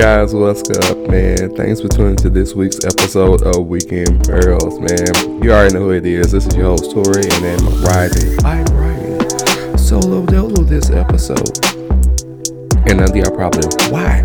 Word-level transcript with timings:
guys, 0.00 0.34
what's 0.34 0.62
up, 0.70 0.96
man? 1.10 1.54
Thanks 1.54 1.82
for 1.82 1.88
tuning 1.88 2.16
to 2.16 2.30
this 2.30 2.54
week's 2.54 2.82
episode 2.86 3.42
of 3.42 3.66
Weekend 3.66 4.24
Pearls, 4.24 4.80
man. 4.80 5.42
You 5.42 5.52
already 5.52 5.74
know 5.74 5.80
who 5.80 5.90
it 5.90 6.06
is. 6.06 6.32
This 6.32 6.46
is 6.46 6.56
your 6.56 6.68
host, 6.68 6.92
Tori, 6.92 7.28
and 7.30 7.44
I'm 7.44 7.84
riding, 7.84 8.38
I'm 8.42 8.64
riding 8.74 9.76
solo 9.76 10.24
dolo 10.24 10.62
this 10.62 10.88
episode. 10.88 11.52
And 12.88 12.96
none 12.96 13.10
of 13.10 13.14
y'all 13.14 13.30
probably, 13.30 13.68
why? 13.90 14.22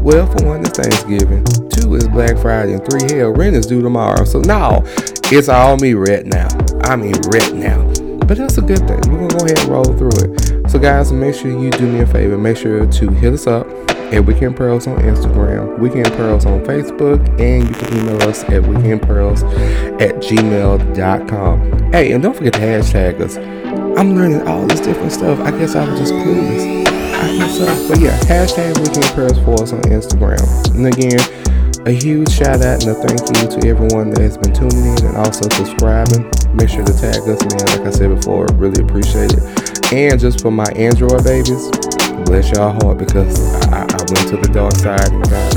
Well, 0.00 0.26
for 0.28 0.46
one, 0.46 0.60
it's 0.60 0.78
Thanksgiving. 0.78 1.44
Two 1.68 1.96
is 1.96 2.08
Black 2.08 2.38
Friday, 2.38 2.72
and 2.72 2.88
three, 2.88 3.18
hell, 3.18 3.34
rent 3.34 3.54
is 3.54 3.66
due 3.66 3.82
tomorrow. 3.82 4.24
So 4.24 4.40
now, 4.40 4.80
it's 5.30 5.50
all 5.50 5.76
me 5.76 5.92
right 5.92 6.24
now. 6.24 6.48
I 6.84 6.96
mean, 6.96 7.12
right 7.34 7.54
now. 7.54 7.84
But 8.26 8.38
that's 8.38 8.56
a 8.56 8.62
good 8.62 8.78
thing. 8.88 9.00
We're 9.12 9.28
gonna 9.28 9.38
go 9.38 9.44
ahead 9.44 9.58
and 9.58 9.68
roll 9.68 9.84
through 9.84 10.24
it. 10.24 10.70
So, 10.70 10.78
guys, 10.78 11.12
make 11.12 11.34
sure 11.34 11.50
you 11.50 11.70
do 11.70 11.86
me 11.86 12.00
a 12.00 12.06
favor. 12.06 12.38
Make 12.38 12.56
sure 12.56 12.90
to 12.90 13.10
hit 13.10 13.34
us 13.34 13.46
up 13.46 13.65
at 14.12 14.24
Weekend 14.24 14.56
Pearls 14.56 14.86
on 14.86 14.98
Instagram, 15.00 15.78
Weekend 15.78 16.12
Pearls 16.14 16.46
on 16.46 16.60
Facebook, 16.64 17.20
and 17.40 17.68
you 17.68 17.74
can 17.74 17.98
email 17.98 18.22
us 18.28 18.44
at 18.44 18.62
weekendpearls 18.62 19.42
at 20.00 20.16
gmail.com. 20.16 21.92
Hey, 21.92 22.12
and 22.12 22.22
don't 22.22 22.36
forget 22.36 22.52
to 22.54 22.60
hashtag 22.60 23.20
us. 23.20 23.36
I'm 23.98 24.14
learning 24.14 24.46
all 24.46 24.66
this 24.66 24.80
different 24.80 25.12
stuff. 25.12 25.40
I 25.40 25.50
guess 25.52 25.74
I 25.74 25.88
was 25.88 25.98
just 25.98 26.12
clueless. 26.12 26.86
I 26.86 27.36
guess 27.38 27.58
so. 27.58 27.88
But 27.88 28.00
yeah, 28.00 28.18
hashtag 28.20 28.78
Weekend 28.78 29.06
Pearls 29.14 29.38
for 29.40 29.62
us 29.62 29.72
on 29.72 29.80
Instagram. 29.82 30.74
And 30.74 30.86
again, 30.86 31.18
a 31.86 31.92
huge 31.92 32.30
shout 32.30 32.62
out 32.62 32.84
and 32.84 32.90
a 32.90 32.94
thank 32.94 33.20
you 33.20 33.60
to 33.60 33.68
everyone 33.68 34.10
that 34.10 34.20
has 34.20 34.36
been 34.36 34.52
tuning 34.52 34.86
in 34.98 35.06
and 35.06 35.16
also 35.16 35.48
subscribing. 35.50 36.30
Make 36.52 36.68
sure 36.68 36.84
to 36.84 36.92
tag 36.92 37.22
us, 37.22 37.40
man. 37.46 37.78
Like 37.78 37.86
I 37.86 37.90
said 37.90 38.14
before, 38.14 38.46
really 38.54 38.82
appreciate 38.82 39.32
it. 39.32 39.92
And 39.92 40.18
just 40.18 40.40
for 40.40 40.50
my 40.50 40.66
Android 40.74 41.22
babies, 41.22 41.70
bless 42.26 42.50
y'all 42.50 42.72
heart 42.82 42.98
because 42.98 43.38
I, 43.72 43.84
I 43.84 43.95
went 44.08 44.28
to 44.28 44.36
the 44.36 44.48
dark 44.52 44.72
side 44.74 45.10
and 45.10 45.24
got, 45.26 45.54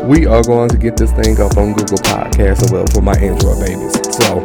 now. 0.00 0.06
we 0.06 0.26
are 0.26 0.42
going 0.42 0.68
to 0.68 0.76
get 0.76 0.96
this 0.96 1.12
thing 1.12 1.40
up 1.40 1.56
on 1.56 1.72
Google 1.72 1.98
Podcasts 1.98 2.62
as 2.64 2.72
well 2.72 2.86
for 2.88 3.02
my 3.02 3.14
Android 3.18 3.60
babies. 3.62 3.94
So 4.18 4.42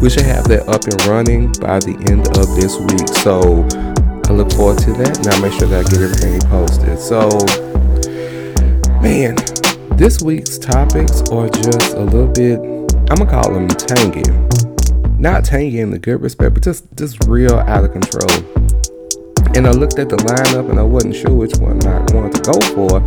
we 0.00 0.08
should 0.08 0.24
have 0.24 0.48
that 0.48 0.64
up 0.68 0.84
and 0.88 1.04
running 1.04 1.52
by 1.60 1.80
the 1.80 1.92
end 2.08 2.28
of 2.38 2.48
this 2.56 2.78
week. 2.80 3.08
So 3.20 3.68
I 4.24 4.32
look 4.32 4.50
forward 4.52 4.78
to 4.88 4.92
that 4.94 5.18
and 5.18 5.28
I'll 5.28 5.42
make 5.42 5.52
sure 5.52 5.68
that 5.68 5.84
I 5.84 5.90
get 5.90 6.00
everything 6.00 6.40
posted. 6.48 6.98
So, 6.98 7.28
man, 9.02 9.36
this 9.98 10.22
week's 10.22 10.56
topics 10.56 11.20
are 11.28 11.48
just 11.50 11.92
a 11.92 12.04
little 12.04 12.32
bit, 12.32 12.58
I'm 13.10 13.18
gonna 13.18 13.30
call 13.30 13.52
them 13.52 13.68
tangy 13.68 14.24
not 15.22 15.44
tangy 15.44 15.78
in 15.78 15.92
the 15.92 15.98
good 16.00 16.20
respect, 16.20 16.52
but 16.52 16.64
just 16.64 16.84
just 16.96 17.24
real 17.28 17.54
out 17.54 17.84
of 17.84 17.92
control. 17.92 18.28
And 19.54 19.68
I 19.68 19.70
looked 19.70 20.00
at 20.00 20.08
the 20.08 20.16
lineup 20.16 20.68
and 20.68 20.80
I 20.80 20.82
wasn't 20.82 21.14
sure 21.14 21.32
which 21.32 21.56
one 21.58 21.80
I 21.86 22.00
wanted 22.12 22.42
to 22.42 22.50
go 22.50 22.58
for, 22.74 22.98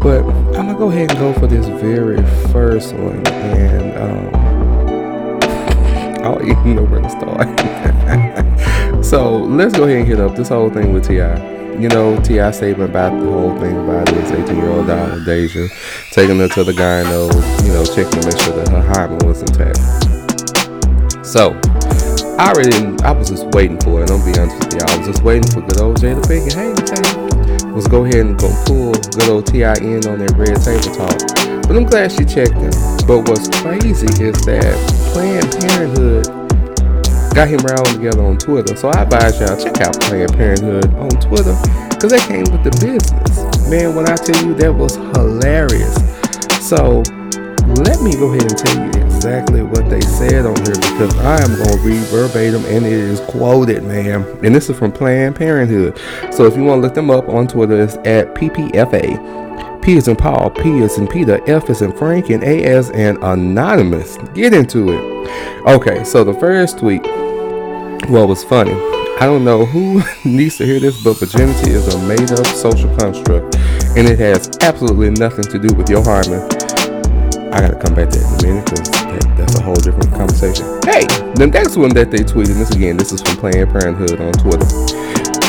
but 0.00 0.24
I'm 0.56 0.66
gonna 0.66 0.76
go 0.76 0.90
ahead 0.90 1.10
and 1.10 1.18
go 1.20 1.32
for 1.32 1.46
this 1.46 1.64
very 1.80 2.20
first 2.50 2.92
one, 2.94 3.24
and 3.28 3.96
um, 3.96 4.34
I 6.24 6.34
don't 6.34 6.42
even 6.42 6.74
know 6.74 6.84
where 6.86 7.02
to 7.02 7.10
start. 7.10 9.04
so 9.04 9.36
let's 9.36 9.76
go 9.76 9.84
ahead 9.84 9.98
and 9.98 10.08
hit 10.08 10.18
up 10.18 10.34
this 10.34 10.48
whole 10.48 10.70
thing 10.70 10.92
with 10.92 11.06
Ti. 11.06 11.52
You 11.80 11.88
know, 11.88 12.20
T.I. 12.22 12.50
statement 12.50 12.90
about 12.90 13.16
the 13.20 13.30
whole 13.30 13.56
thing 13.60 13.76
about 13.76 14.06
this 14.06 14.30
18 14.30 14.56
year 14.56 14.70
old 14.70 14.88
daughter, 14.88 15.24
Deja, 15.24 15.68
taking 16.10 16.38
her 16.38 16.48
to 16.48 16.64
the 16.64 16.72
gyno, 16.72 17.30
you 17.64 17.72
know, 17.72 17.84
checking 17.84 18.20
to 18.22 18.28
make 18.28 18.38
sure 18.40 18.56
that 18.56 18.68
her 18.70 18.82
hymen 18.82 19.18
was 19.26 19.42
intact. 19.42 20.03
So, 21.24 21.58
I 22.38 22.52
already, 22.52 23.02
I 23.02 23.10
was 23.10 23.30
just 23.30 23.46
waiting 23.56 23.80
for 23.80 24.02
it. 24.02 24.08
Don't 24.08 24.20
be 24.24 24.38
honest 24.38 24.60
with 24.60 24.74
y'all. 24.76 24.90
I 24.90 24.98
was 24.98 25.06
just 25.06 25.24
waiting 25.24 25.50
for 25.50 25.62
good 25.62 25.80
old 25.80 25.96
Jada 25.96 26.20
Pinkett. 26.20 26.52
Hey, 26.52 26.68
let's 27.72 27.88
go 27.88 28.04
ahead 28.04 28.26
and 28.26 28.38
go 28.38 28.52
pull 28.66 28.92
good 28.92 29.30
old 29.30 29.46
T.I. 29.46 29.72
in 29.80 30.06
on 30.06 30.20
that 30.20 30.36
red 30.36 30.60
table 30.60 30.92
talk. 30.92 31.16
But 31.66 31.76
I'm 31.76 31.84
glad 31.84 32.12
she 32.12 32.28
checked 32.28 32.60
him. 32.60 32.70
But 33.08 33.24
what's 33.24 33.48
crazy 33.64 34.04
is 34.22 34.36
that 34.44 34.76
Planned 35.16 35.48
Parenthood 35.64 36.28
got 37.34 37.48
him 37.48 37.64
around 37.64 37.86
together 37.88 38.22
on 38.22 38.36
Twitter. 38.36 38.76
So 38.76 38.90
I 38.90 39.02
advise 39.02 39.40
y'all 39.40 39.56
check 39.56 39.80
out 39.80 39.98
Planned 40.02 40.34
Parenthood 40.34 40.92
on 40.94 41.08
Twitter 41.24 41.56
because 41.88 42.12
they 42.12 42.20
came 42.28 42.44
with 42.52 42.62
the 42.68 42.74
business. 42.84 43.70
Man, 43.72 43.96
when 43.96 44.06
I 44.06 44.14
tell 44.14 44.44
you 44.44 44.52
that 44.60 44.72
was 44.74 44.96
hilarious. 45.16 45.96
So 46.60 47.00
let 47.80 48.04
me 48.04 48.12
go 48.12 48.28
ahead 48.28 48.44
and 48.44 48.58
tell 48.60 48.76
you 48.76 48.93
exactly 49.24 49.62
what 49.62 49.88
they 49.88 50.02
said 50.02 50.44
on 50.44 50.54
here 50.56 50.74
because 50.74 51.16
I 51.20 51.42
am 51.42 51.56
going 51.56 51.78
to 51.78 51.78
read 51.78 52.02
verbatim 52.08 52.62
and 52.66 52.84
it 52.84 52.92
is 52.92 53.20
quoted, 53.20 53.82
man. 53.82 54.20
And 54.44 54.54
this 54.54 54.68
is 54.68 54.78
from 54.78 54.92
Planned 54.92 55.36
Parenthood. 55.36 55.98
So 56.30 56.44
if 56.44 56.54
you 56.54 56.62
want 56.62 56.82
to 56.82 56.82
look 56.82 56.94
them 56.94 57.10
up 57.10 57.26
on 57.30 57.48
Twitter, 57.48 57.80
it's 57.80 57.94
at 58.04 58.34
PPFA. 58.34 59.80
P 59.82 59.96
is 59.96 60.08
in 60.08 60.16
Paul, 60.16 60.50
P 60.50 60.80
is 60.80 60.98
in 60.98 61.08
Peter, 61.08 61.40
F 61.50 61.70
is 61.70 61.80
in 61.80 61.92
Frank, 61.92 62.28
and 62.28 62.44
A 62.44 62.64
as 62.64 62.90
in 62.90 63.16
Anonymous. 63.22 64.18
Get 64.34 64.52
into 64.52 64.90
it. 64.90 65.68
Okay, 65.68 66.04
so 66.04 66.22
the 66.22 66.34
first 66.34 66.80
tweet, 66.80 67.02
well, 68.10 68.28
was 68.28 68.44
funny. 68.44 68.74
I 68.74 69.26
don't 69.26 69.44
know 69.44 69.64
who 69.64 70.02
needs 70.28 70.58
to 70.58 70.66
hear 70.66 70.80
this, 70.80 71.02
but 71.02 71.16
virginity 71.16 71.70
is 71.70 71.94
a 71.94 71.98
made 72.06 72.30
up 72.30 72.44
social 72.44 72.94
construct, 72.98 73.56
and 73.96 74.06
it 74.06 74.18
has 74.18 74.58
absolutely 74.60 75.10
nothing 75.12 75.44
to 75.44 75.58
do 75.58 75.74
with 75.74 75.88
your 75.88 76.04
hymen. 76.04 76.73
I 77.54 77.60
gotta 77.60 77.78
come 77.78 77.94
back 77.94 78.10
to 78.10 78.18
that 78.18 78.26
in 78.26 78.34
a 78.34 78.50
minute 78.50 78.64
because 78.66 78.90
that, 78.90 79.36
that's 79.38 79.54
a 79.54 79.62
whole 79.62 79.78
different 79.78 80.10
conversation. 80.10 80.66
Hey, 80.82 81.06
the 81.38 81.46
next 81.46 81.76
one 81.76 81.94
that 81.94 82.10
they 82.10 82.26
tweeted, 82.26 82.58
this 82.58 82.74
again, 82.74 82.96
this 82.96 83.12
is 83.12 83.22
from 83.22 83.38
Planned 83.38 83.70
Parenthood 83.70 84.18
on 84.18 84.34
Twitter. 84.42 84.66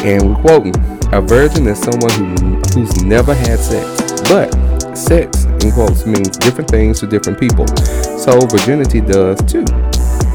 And 0.05 0.21
we're 0.21 0.37
quoting 0.37 0.77
A 1.09 1.17
virgin 1.17 1.65
is 1.65 1.81
someone 1.81 2.13
who, 2.13 2.61
who's 2.77 3.01
never 3.01 3.33
had 3.33 3.57
sex. 3.57 4.21
But 4.29 4.53
sex, 4.93 5.49
in 5.65 5.73
quotes, 5.73 6.05
means 6.05 6.37
different 6.37 6.69
things 6.69 6.99
to 7.01 7.07
different 7.07 7.39
people. 7.39 7.65
So 8.21 8.37
virginity 8.53 9.01
does 9.01 9.41
too. 9.49 9.65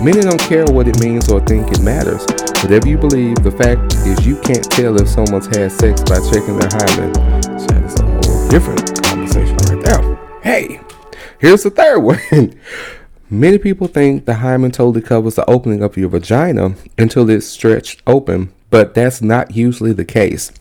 Many 0.02 0.26
don't 0.26 0.42
care 0.50 0.66
what 0.66 0.90
it 0.90 0.98
means 0.98 1.30
or 1.30 1.38
think 1.38 1.70
it 1.70 1.86
matters. 1.86 2.26
Whatever 2.66 2.90
you 2.90 2.98
believe, 2.98 3.46
the 3.46 3.54
fact 3.54 3.94
is 4.10 4.26
you 4.26 4.42
can't 4.42 4.66
tell 4.66 4.98
if 4.98 5.06
someone's 5.06 5.46
had 5.54 5.70
sex 5.70 6.02
by 6.02 6.18
checking 6.34 6.58
their 6.58 6.72
hymen. 6.74 7.14
So 7.62 7.70
that's 7.78 7.94
a 7.94 8.10
whole 8.10 8.48
different 8.50 8.82
conversation 9.06 9.54
right 9.70 9.78
there. 9.86 10.18
Hey, 10.42 10.80
Here's 11.40 11.62
the 11.62 11.70
third 11.70 12.00
one. 12.00 12.20
Many 13.30 13.56
people 13.56 13.86
think 13.86 14.26
the 14.26 14.34
hymen 14.34 14.72
totally 14.72 15.00
covers 15.00 15.36
the 15.36 15.48
opening 15.48 15.82
of 15.82 15.96
your 15.96 16.10
vagina 16.10 16.74
until 16.98 17.30
it's 17.30 17.46
stretched 17.46 18.02
open, 18.06 18.52
but 18.68 18.92
that's 18.92 19.22
not 19.22 19.56
usually 19.56 19.94
the 19.94 20.04
case. 20.04 20.52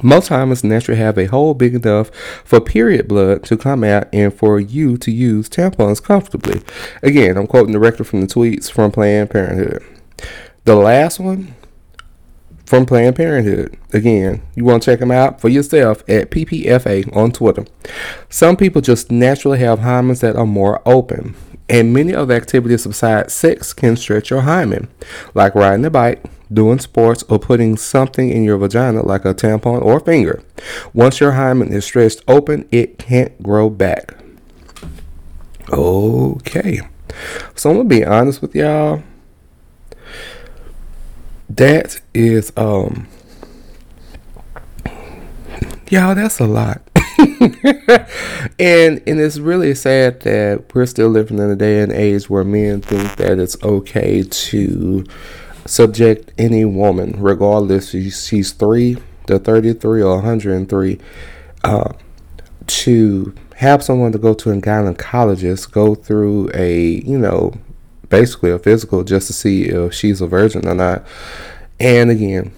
Most 0.00 0.30
hymens 0.30 0.62
naturally 0.62 1.00
have 1.00 1.18
a 1.18 1.26
hole 1.26 1.52
big 1.52 1.74
enough 1.74 2.12
for 2.44 2.60
period 2.60 3.08
blood 3.08 3.42
to 3.44 3.56
come 3.56 3.82
out 3.82 4.06
and 4.12 4.32
for 4.32 4.60
you 4.60 4.96
to 4.98 5.10
use 5.10 5.48
tampons 5.48 6.00
comfortably. 6.00 6.62
Again, 7.02 7.36
I'm 7.36 7.48
quoting 7.48 7.72
directly 7.72 8.04
from 8.04 8.20
the 8.20 8.28
tweets 8.28 8.70
from 8.70 8.92
Planned 8.92 9.30
Parenthood. 9.30 9.82
The 10.62 10.76
last 10.76 11.18
one 11.18 11.56
from 12.68 12.84
Planned 12.84 13.16
Parenthood. 13.16 13.78
Again, 13.94 14.42
you 14.54 14.62
want 14.62 14.82
to 14.82 14.90
check 14.90 15.00
them 15.00 15.10
out 15.10 15.40
for 15.40 15.48
yourself 15.48 16.04
at 16.06 16.30
PPFA 16.30 17.16
on 17.16 17.32
Twitter. 17.32 17.64
Some 18.28 18.58
people 18.58 18.82
just 18.82 19.10
naturally 19.10 19.58
have 19.60 19.78
hymens 19.78 20.20
that 20.20 20.36
are 20.36 20.44
more 20.44 20.82
open, 20.84 21.34
and 21.70 21.94
many 21.94 22.12
of 22.12 22.28
the 22.28 22.34
activities 22.34 22.86
besides 22.86 23.32
sex 23.32 23.72
can 23.72 23.96
stretch 23.96 24.28
your 24.28 24.42
hymen, 24.42 24.88
like 25.32 25.54
riding 25.54 25.86
a 25.86 25.90
bike, 25.90 26.22
doing 26.52 26.78
sports, 26.78 27.24
or 27.30 27.38
putting 27.38 27.78
something 27.78 28.28
in 28.28 28.44
your 28.44 28.58
vagina 28.58 29.02
like 29.02 29.24
a 29.24 29.32
tampon 29.32 29.80
or 29.80 29.98
finger. 29.98 30.42
Once 30.92 31.20
your 31.20 31.32
hymen 31.32 31.72
is 31.72 31.86
stretched 31.86 32.22
open, 32.28 32.68
it 32.70 32.98
can't 32.98 33.42
grow 33.42 33.70
back. 33.70 34.14
Okay. 35.70 36.80
So 37.54 37.70
I'm 37.70 37.76
going 37.76 37.88
to 37.88 37.94
be 37.96 38.04
honest 38.04 38.42
with 38.42 38.54
y'all 38.54 39.02
that 41.48 42.00
is 42.14 42.52
um 42.56 43.08
y'all 45.90 46.14
that's 46.14 46.40
a 46.40 46.46
lot. 46.46 46.82
And 48.60 49.00
and 49.06 49.20
it's 49.20 49.38
really 49.38 49.74
sad 49.74 50.20
that 50.22 50.74
we're 50.74 50.86
still 50.86 51.08
living 51.08 51.38
in 51.38 51.50
a 51.50 51.56
day 51.56 51.80
and 51.80 51.92
age 51.92 52.28
where 52.28 52.42
men 52.42 52.80
think 52.80 53.16
that 53.16 53.38
it's 53.38 53.62
okay 53.62 54.24
to 54.24 55.04
subject 55.64 56.32
any 56.38 56.64
woman 56.64 57.14
regardless 57.18 57.94
if 57.94 58.14
she's 58.14 58.52
three 58.52 58.96
to 59.26 59.38
33 59.38 60.02
or 60.02 60.14
103 60.16 60.98
uh, 61.62 61.92
to 62.66 63.34
have 63.56 63.84
someone 63.84 64.10
to 64.10 64.18
go 64.18 64.34
to 64.34 64.50
a 64.50 64.56
gynecologist 64.56 65.70
go 65.70 65.94
through 65.94 66.50
a 66.54 67.00
you 67.04 67.18
know 67.18 67.52
basically 68.08 68.50
a 68.50 68.58
physical 68.58 69.04
just 69.04 69.26
to 69.26 69.32
see 69.32 69.64
if 69.64 69.94
she's 69.94 70.20
a 70.20 70.26
virgin 70.26 70.66
or 70.66 70.74
not. 70.74 71.06
And 71.80 72.10
again, 72.10 72.52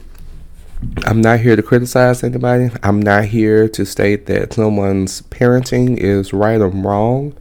I'm 1.04 1.20
not 1.20 1.40
here 1.40 1.56
to 1.56 1.62
criticize 1.62 2.24
anybody. 2.24 2.70
I'm 2.82 3.00
not 3.00 3.26
here 3.26 3.68
to 3.68 3.84
state 3.84 4.26
that 4.26 4.54
someone's 4.54 5.22
parenting 5.22 5.98
is 5.98 6.32
right 6.32 6.60
or 6.60 6.68
wrong. 6.68 7.34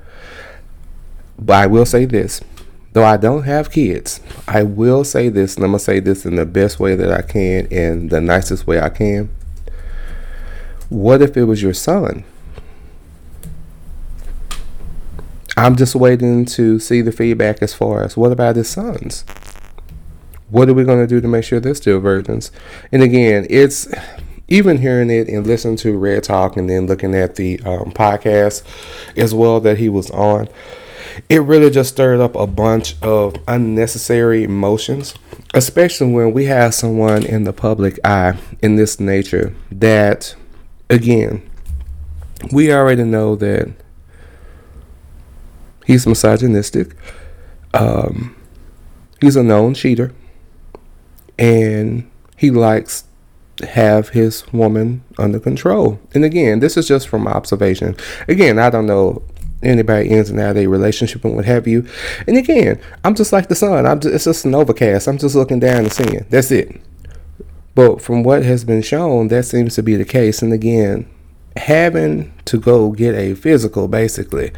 But 1.37 1.55
I 1.55 1.67
will 1.67 1.85
say 1.85 2.05
this. 2.05 2.41
Though 2.91 3.05
I 3.05 3.17
don't 3.17 3.43
have 3.43 3.71
kids, 3.71 4.19
I 4.47 4.63
will 4.63 5.03
say 5.03 5.29
this, 5.29 5.55
and 5.55 5.63
I'm 5.63 5.71
gonna 5.71 5.79
say 5.79 5.99
this 5.99 6.25
in 6.25 6.35
the 6.35 6.45
best 6.45 6.79
way 6.79 6.95
that 6.95 7.11
I 7.11 7.21
can 7.21 7.67
and 7.71 8.09
the 8.09 8.19
nicest 8.19 8.65
way 8.65 8.79
I 8.79 8.89
can. 8.89 9.29
What 10.89 11.21
if 11.21 11.37
it 11.37 11.43
was 11.43 11.61
your 11.61 11.75
son? 11.75 12.23
I'm 15.59 15.75
just 15.75 15.93
waiting 15.93 16.45
to 16.45 16.79
see 16.79 17.01
the 17.01 17.11
feedback 17.11 17.61
as 17.61 17.73
far 17.73 18.01
as 18.01 18.15
what 18.15 18.31
about 18.31 18.55
his 18.55 18.69
sons? 18.69 19.25
What 20.49 20.69
are 20.69 20.73
we 20.73 20.85
going 20.85 21.01
to 21.01 21.07
do 21.07 21.19
to 21.19 21.27
make 21.27 21.43
sure 21.43 21.59
they're 21.59 21.75
still 21.75 21.99
virgins? 21.99 22.49
And 22.93 23.03
again, 23.03 23.45
it's 23.49 23.85
even 24.47 24.77
hearing 24.77 25.09
it 25.09 25.27
and 25.27 25.45
listening 25.45 25.75
to 25.77 25.97
Red 25.97 26.23
Talk 26.23 26.55
and 26.55 26.69
then 26.69 26.87
looking 26.87 27.13
at 27.13 27.35
the 27.35 27.59
um, 27.65 27.91
podcast 27.91 28.63
as 29.17 29.33
well 29.35 29.59
that 29.59 29.77
he 29.77 29.89
was 29.89 30.09
on, 30.11 30.47
it 31.27 31.41
really 31.41 31.69
just 31.69 31.89
stirred 31.89 32.21
up 32.21 32.35
a 32.35 32.47
bunch 32.47 32.95
of 33.01 33.35
unnecessary 33.45 34.45
emotions, 34.45 35.13
especially 35.53 36.09
when 36.13 36.31
we 36.31 36.45
have 36.45 36.73
someone 36.73 37.25
in 37.25 37.43
the 37.43 37.51
public 37.51 37.99
eye 38.05 38.37
in 38.61 38.77
this 38.77 38.97
nature 38.97 39.53
that, 39.73 40.33
again, 40.89 41.41
we 42.53 42.71
already 42.71 43.03
know 43.03 43.35
that 43.35 43.73
He's 45.89 46.05
misogynistic. 46.05 46.95
Um, 47.73 48.35
he's 49.21 49.35
a 49.35 49.41
known 49.41 49.73
cheater, 49.73 50.13
and 51.39 52.07
he 52.37 52.51
likes 52.51 53.05
to 53.55 53.65
have 53.65 54.09
his 54.09 54.45
woman 54.53 55.03
under 55.17 55.39
control. 55.39 55.99
And 56.13 56.23
again, 56.23 56.59
this 56.59 56.77
is 56.77 56.87
just 56.87 57.07
from 57.07 57.27
observation. 57.27 57.95
Again, 58.27 58.59
I 58.59 58.69
don't 58.69 58.85
know 58.85 59.23
anybody 59.63 60.09
ins 60.09 60.29
and 60.29 60.39
out 60.39 60.51
of 60.51 60.57
a 60.57 60.67
relationship 60.67 61.25
and 61.25 61.35
what 61.35 61.45
have 61.45 61.67
you. 61.67 61.87
And 62.27 62.37
again, 62.37 62.79
I'm 63.03 63.15
just 63.15 63.33
like 63.33 63.49
the 63.49 63.55
sun. 63.55 63.87
I'm 63.87 63.99
just, 63.99 64.13
it's 64.13 64.25
just 64.25 64.45
an 64.45 64.53
overcast. 64.53 65.07
I'm 65.07 65.17
just 65.17 65.33
looking 65.33 65.59
down 65.59 65.85
and 65.85 65.91
seeing. 65.91 66.23
That's 66.29 66.51
it. 66.51 66.79
But 67.73 67.99
from 67.99 68.21
what 68.21 68.43
has 68.43 68.63
been 68.63 68.83
shown, 68.83 69.29
that 69.29 69.45
seems 69.45 69.73
to 69.73 69.81
be 69.81 69.95
the 69.95 70.05
case. 70.05 70.43
And 70.43 70.53
again, 70.53 71.09
having 71.57 72.31
to 72.45 72.59
go 72.59 72.91
get 72.91 73.15
a 73.15 73.33
physical, 73.33 73.87
basically, 73.87 74.51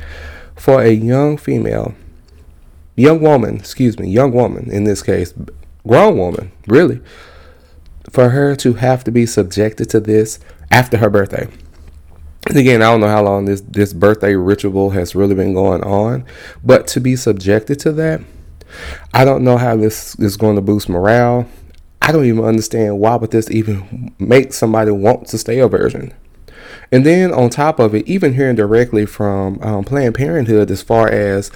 for 0.55 0.81
a 0.81 0.91
young 0.91 1.37
female, 1.37 1.95
young 2.95 3.21
woman, 3.21 3.57
excuse 3.57 3.97
me, 3.97 4.09
young 4.09 4.31
woman 4.31 4.69
in 4.71 4.83
this 4.83 5.01
case, 5.01 5.33
grown 5.87 6.17
woman, 6.17 6.51
really, 6.67 7.01
for 8.09 8.29
her 8.29 8.55
to 8.57 8.73
have 8.73 9.03
to 9.03 9.11
be 9.11 9.25
subjected 9.25 9.89
to 9.89 9.99
this 9.99 10.39
after 10.69 10.97
her 10.97 11.09
birthday. 11.09 11.47
And 12.47 12.57
again, 12.57 12.81
I 12.81 12.85
don't 12.85 13.01
know 13.01 13.07
how 13.07 13.23
long 13.23 13.45
this, 13.45 13.61
this 13.61 13.93
birthday 13.93 14.35
ritual 14.35 14.89
has 14.91 15.13
really 15.13 15.35
been 15.35 15.53
going 15.53 15.83
on, 15.83 16.25
but 16.63 16.87
to 16.87 16.99
be 16.99 17.15
subjected 17.15 17.79
to 17.81 17.91
that, 17.93 18.21
I 19.13 19.25
don't 19.25 19.43
know 19.43 19.57
how 19.57 19.75
this 19.75 20.15
is 20.15 20.37
going 20.37 20.55
to 20.55 20.61
boost 20.61 20.89
morale. 20.89 21.47
I 22.01 22.11
don't 22.11 22.25
even 22.25 22.43
understand 22.43 22.99
why 22.99 23.15
would 23.15 23.31
this 23.31 23.51
even 23.51 24.13
make 24.17 24.53
somebody 24.53 24.91
want 24.91 25.27
to 25.27 25.37
stay 25.37 25.59
a 25.59 25.67
virgin. 25.67 26.13
And 26.91 27.05
then 27.05 27.33
on 27.33 27.49
top 27.49 27.79
of 27.79 27.95
it, 27.95 28.07
even 28.07 28.33
hearing 28.33 28.55
directly 28.55 29.05
from 29.05 29.61
um, 29.61 29.83
Planned 29.83 30.15
Parenthood 30.15 30.69
as 30.69 30.81
far 30.81 31.07
as 31.07 31.49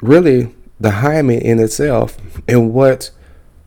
really 0.00 0.54
the 0.80 0.90
hymen 0.92 1.40
in 1.40 1.58
itself 1.58 2.16
and 2.48 2.72
what 2.72 3.10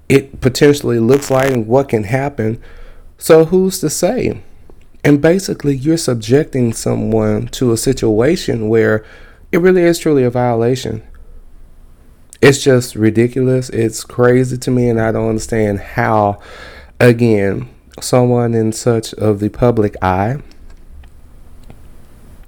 it 0.07 0.41
potentially 0.41 0.99
looks 0.99 1.29
like 1.29 1.51
and 1.51 1.67
what 1.67 1.89
can 1.89 2.03
happen. 2.05 2.61
So 3.17 3.45
who's 3.45 3.79
to 3.81 3.89
say? 3.89 4.41
And 5.03 5.21
basically, 5.21 5.75
you're 5.75 5.97
subjecting 5.97 6.73
someone 6.73 7.47
to 7.49 7.71
a 7.71 7.77
situation 7.77 8.69
where 8.69 9.05
it 9.51 9.59
really 9.59 9.83
is 9.83 9.99
truly 9.99 10.23
a 10.23 10.29
violation. 10.29 11.03
It's 12.41 12.61
just 12.61 12.95
ridiculous. 12.95 13.69
It's 13.69 14.03
crazy 14.03 14.57
to 14.57 14.71
me, 14.71 14.89
and 14.89 14.99
I 14.99 15.11
don't 15.11 15.29
understand 15.29 15.79
how, 15.79 16.39
again, 16.99 17.69
someone 18.03 18.53
in 18.53 18.71
such 18.71 19.13
of 19.15 19.39
the 19.39 19.49
public 19.49 19.95
eye 20.01 20.37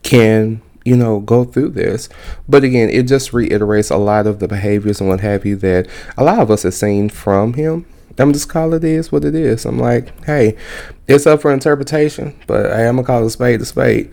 can 0.03 0.61
you 0.83 0.95
know 0.95 1.19
go 1.19 1.43
through 1.43 1.69
this. 1.69 2.09
But 2.47 2.63
again 2.63 2.89
it 2.89 3.03
just 3.03 3.33
reiterates 3.33 3.89
a 3.89 3.97
lot 3.97 4.27
of 4.27 4.39
the 4.39 4.47
behaviors 4.47 4.99
and 4.99 5.09
what 5.09 5.21
have 5.21 5.45
you 5.45 5.55
that 5.57 5.87
a 6.17 6.23
lot 6.23 6.39
of 6.39 6.51
us 6.51 6.63
have 6.63 6.73
seen 6.73 7.09
from 7.09 7.53
him. 7.53 7.85
I'm 8.17 8.33
just 8.33 8.49
call 8.49 8.73
it 8.73 8.83
is 8.83 9.11
what 9.11 9.25
it 9.25 9.35
is. 9.35 9.65
I'm 9.65 9.79
like 9.79 10.25
hey 10.25 10.57
it's 11.07 11.27
up 11.27 11.41
for 11.41 11.51
interpretation 11.51 12.39
but 12.47 12.71
hey, 12.71 12.87
i'm 12.87 12.95
gonna 12.95 13.05
call 13.05 13.25
a 13.25 13.29
spade 13.29 13.61
a 13.61 13.65
spade. 13.65 14.11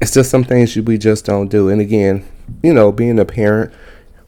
It's 0.00 0.12
just 0.12 0.30
some 0.30 0.44
things 0.44 0.76
we 0.76 0.98
just 0.98 1.24
don't 1.24 1.48
do. 1.48 1.68
And 1.68 1.80
again 1.80 2.26
you 2.62 2.72
know 2.72 2.92
being 2.92 3.18
a 3.18 3.24
parent 3.24 3.72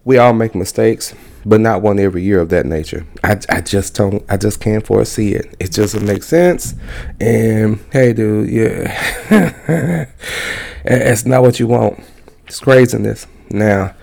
we 0.05 0.19
all 0.19 0.33
make 0.33 0.55
mistakes 0.55 1.15
but 1.45 1.61
not 1.61 1.83
one 1.83 1.99
every 1.99 2.23
year 2.23 2.41
of 2.41 2.49
that 2.51 2.67
nature. 2.67 3.07
I, 3.25 3.41
I 3.49 3.61
just 3.61 3.95
don't, 3.95 4.25
I 4.29 4.37
just 4.37 4.61
can't 4.61 4.85
foresee 4.87 5.35
it. 5.35 5.55
It 5.59 5.73
doesn't 5.73 6.05
make 6.05 6.23
sense. 6.23 6.75
And 7.21 7.79
hey, 7.93 8.13
dude, 8.13 8.51
yeah, 8.51 8.95
it's 10.85 11.25
not 11.25 11.43
what 11.43 11.61
you 11.61 11.67
want. 11.67 12.03
It's 12.47 12.61
craziness. 12.61 13.27
Now, 13.51 13.95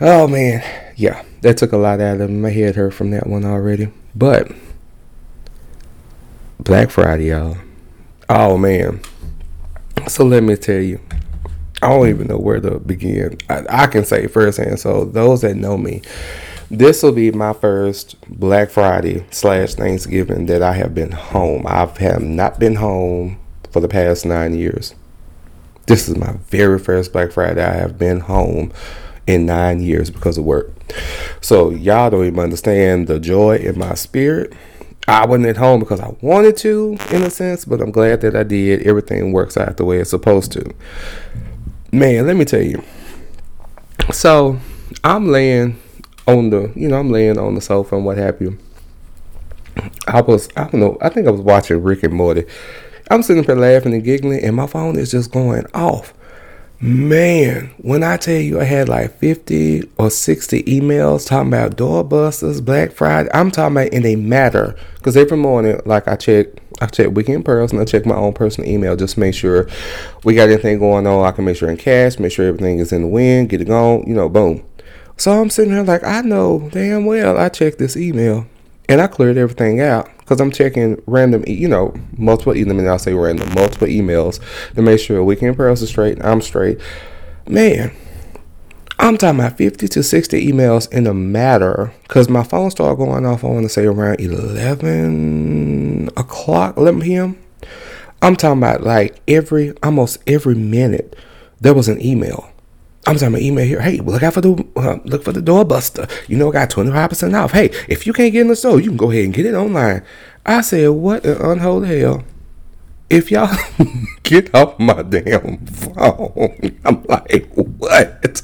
oh 0.00 0.28
man, 0.28 0.62
yeah, 0.96 1.24
that 1.42 1.56
took 1.56 1.72
a 1.72 1.76
lot 1.76 2.00
out 2.00 2.20
of 2.20 2.30
me. 2.30 2.36
My 2.36 2.50
head 2.50 2.76
hurt 2.76 2.94
from 2.94 3.10
that 3.10 3.26
one 3.26 3.44
already. 3.44 3.92
But 4.14 4.52
Black 6.58 6.90
Friday, 6.90 7.28
y'all. 7.28 7.56
Oh 8.28 8.56
man. 8.56 9.00
So 10.08 10.24
let 10.24 10.42
me 10.42 10.56
tell 10.56 10.80
you, 10.80 11.00
I 11.82 11.88
don't 11.88 12.08
even 12.08 12.26
know 12.26 12.38
where 12.38 12.60
to 12.60 12.78
begin. 12.78 13.38
I, 13.48 13.64
I 13.68 13.86
can 13.86 14.04
say 14.04 14.26
firsthand. 14.26 14.80
So 14.80 15.04
those 15.04 15.40
that 15.42 15.56
know 15.56 15.78
me, 15.78 16.02
this 16.70 17.02
will 17.02 17.12
be 17.12 17.30
my 17.32 17.52
first 17.52 18.16
Black 18.28 18.70
Friday 18.70 19.24
slash 19.30 19.74
Thanksgiving 19.74 20.46
that 20.46 20.62
I 20.62 20.74
have 20.74 20.94
been 20.94 21.12
home. 21.12 21.66
I 21.66 21.86
have 22.00 22.22
not 22.22 22.60
been 22.60 22.76
home 22.76 23.38
for 23.70 23.80
the 23.80 23.88
past 23.88 24.26
nine 24.26 24.54
years. 24.54 24.94
This 25.86 26.08
is 26.08 26.16
my 26.16 26.34
very 26.48 26.78
first 26.78 27.12
Black 27.12 27.32
Friday 27.32 27.64
I 27.64 27.74
have 27.74 27.98
been 27.98 28.20
home 28.20 28.72
in 29.26 29.46
nine 29.46 29.80
years 29.80 30.10
because 30.10 30.38
of 30.38 30.44
work. 30.44 30.70
So 31.40 31.70
y'all 31.70 32.10
don't 32.10 32.26
even 32.26 32.38
understand 32.38 33.08
the 33.08 33.18
joy 33.18 33.56
in 33.56 33.78
my 33.78 33.94
spirit. 33.94 34.52
I 35.08 35.26
wasn't 35.26 35.46
at 35.46 35.56
home 35.56 35.80
because 35.80 35.98
I 35.98 36.14
wanted 36.20 36.56
to, 36.58 36.96
in 37.10 37.22
a 37.22 37.30
sense, 37.30 37.64
but 37.64 37.80
I'm 37.80 37.90
glad 37.90 38.20
that 38.20 38.36
I 38.36 38.44
did. 38.44 38.82
Everything 38.86 39.32
works 39.32 39.56
out 39.56 39.76
the 39.76 39.84
way 39.84 39.98
it's 39.98 40.10
supposed 40.10 40.52
to 40.52 40.72
man, 41.92 42.26
let 42.26 42.36
me 42.36 42.44
tell 42.44 42.62
you. 42.62 42.82
So 44.12 44.58
I'm 45.04 45.28
laying 45.28 45.80
on 46.26 46.50
the, 46.50 46.72
you 46.74 46.88
know, 46.88 46.98
I'm 46.98 47.10
laying 47.10 47.38
on 47.38 47.54
the 47.54 47.60
sofa 47.60 47.96
and 47.96 48.04
what 48.04 48.18
have 48.18 48.40
you. 48.40 48.58
I 50.06 50.20
was, 50.20 50.48
I 50.56 50.64
don't 50.64 50.80
know, 50.80 50.98
I 51.00 51.08
think 51.08 51.26
I 51.26 51.30
was 51.30 51.40
watching 51.40 51.82
Rick 51.82 52.02
and 52.02 52.14
Morty. 52.14 52.44
I'm 53.10 53.22
sitting 53.22 53.42
there 53.42 53.56
laughing 53.56 53.92
and 53.92 54.04
giggling, 54.04 54.42
and 54.44 54.54
my 54.54 54.66
phone 54.66 54.96
is 54.96 55.10
just 55.10 55.32
going 55.32 55.66
off. 55.74 56.14
Man, 56.80 57.74
when 57.78 58.02
I 58.02 58.16
tell 58.16 58.40
you 58.40 58.60
I 58.60 58.64
had 58.64 58.88
like 58.88 59.18
50 59.18 59.90
or 59.98 60.10
60 60.10 60.62
emails 60.62 61.26
talking 61.26 61.48
about 61.48 61.76
doorbusters, 61.76 62.64
Black 62.64 62.92
Friday, 62.92 63.28
I'm 63.34 63.50
talking 63.50 63.76
about 63.76 63.92
in 63.92 64.06
a 64.06 64.16
matter. 64.16 64.76
Because 64.94 65.16
every 65.16 65.36
morning, 65.36 65.80
like 65.84 66.08
I 66.08 66.16
check, 66.16 66.46
I 66.80 66.86
check 66.86 67.10
Weekend 67.10 67.44
Pearls 67.44 67.72
and 67.72 67.80
I 67.80 67.84
check 67.84 68.06
my 68.06 68.14
own 68.14 68.32
personal 68.32 68.70
email 68.70 68.96
just 68.96 69.14
to 69.14 69.20
make 69.20 69.34
sure 69.34 69.68
we 70.24 70.34
got 70.34 70.48
anything 70.48 70.78
going 70.78 71.06
on. 71.06 71.24
I 71.24 71.32
can 71.32 71.44
make 71.44 71.56
sure 71.56 71.70
in 71.70 71.76
cash, 71.76 72.18
make 72.18 72.32
sure 72.32 72.46
everything 72.46 72.78
is 72.78 72.92
in 72.92 73.02
the 73.02 73.08
wind, 73.08 73.50
get 73.50 73.60
it 73.60 73.66
going, 73.66 74.08
you 74.08 74.14
know, 74.14 74.28
boom. 74.28 74.64
So 75.16 75.32
I'm 75.32 75.50
sitting 75.50 75.72
here 75.72 75.82
like, 75.82 76.02
I 76.04 76.22
know 76.22 76.70
damn 76.72 77.04
well 77.04 77.38
I 77.38 77.50
checked 77.50 77.78
this 77.78 77.96
email 77.96 78.46
and 78.88 79.00
I 79.00 79.06
cleared 79.06 79.36
everything 79.36 79.80
out 79.80 80.08
because 80.18 80.40
I'm 80.40 80.50
checking 80.50 81.02
random, 81.06 81.44
you 81.46 81.68
know, 81.68 81.94
multiple. 82.16 82.54
Me 82.54 82.64
not 82.64 83.02
say 83.02 83.12
random, 83.12 83.52
multiple 83.54 83.86
emails 83.86 84.40
to 84.74 84.82
make 84.82 85.00
sure 85.00 85.22
Weekend 85.22 85.56
Pearls 85.56 85.82
is 85.82 85.90
straight. 85.90 86.24
I'm 86.24 86.40
straight. 86.40 86.80
Man, 87.46 87.92
I'm 89.02 89.16
talking 89.16 89.40
about 89.40 89.56
50 89.56 89.88
to 89.88 90.02
60 90.02 90.46
emails 90.52 90.92
in 90.92 91.06
a 91.06 91.14
matter 91.14 91.90
because 92.02 92.28
my 92.28 92.42
phone 92.42 92.70
started 92.70 92.96
going 92.96 93.24
off. 93.24 93.42
I 93.42 93.46
want 93.46 93.62
to 93.62 93.70
say 93.70 93.86
around 93.86 94.20
11 94.20 96.10
o'clock, 96.18 96.76
11 96.76 97.00
p.m. 97.00 97.42
I'm 98.20 98.36
talking 98.36 98.58
about 98.58 98.82
like 98.82 99.18
every 99.26 99.72
almost 99.82 100.18
every 100.26 100.54
minute 100.54 101.16
there 101.62 101.72
was 101.72 101.88
an 101.88 102.04
email. 102.04 102.50
I'm 103.06 103.14
talking 103.14 103.28
about 103.28 103.40
email 103.40 103.64
here. 103.64 103.80
Hey, 103.80 104.00
look 104.00 104.22
out 104.22 104.34
for 104.34 104.42
the 104.42 104.66
uh, 104.76 104.98
look 105.06 105.24
for 105.24 105.32
the 105.32 105.40
doorbuster. 105.40 106.10
You 106.28 106.36
know, 106.36 106.52
got 106.52 106.68
25% 106.68 107.34
off. 107.34 107.52
Hey, 107.52 107.70
if 107.88 108.06
you 108.06 108.12
can't 108.12 108.34
get 108.34 108.42
in 108.42 108.48
the 108.48 108.56
store, 108.56 108.80
you 108.80 108.90
can 108.90 108.98
go 108.98 109.10
ahead 109.10 109.24
and 109.24 109.32
get 109.32 109.46
it 109.46 109.54
online. 109.54 110.02
I 110.44 110.60
said, 110.60 110.90
what 110.90 111.24
an 111.24 111.40
unholy 111.40 112.00
hell. 112.00 112.22
If 113.10 113.30
y'all 113.30 113.54
get 114.22 114.54
off 114.54 114.78
my 114.78 115.02
damn 115.02 115.66
phone, 115.66 116.78
I'm 116.84 117.02
like, 117.04 117.50
what? 117.54 118.40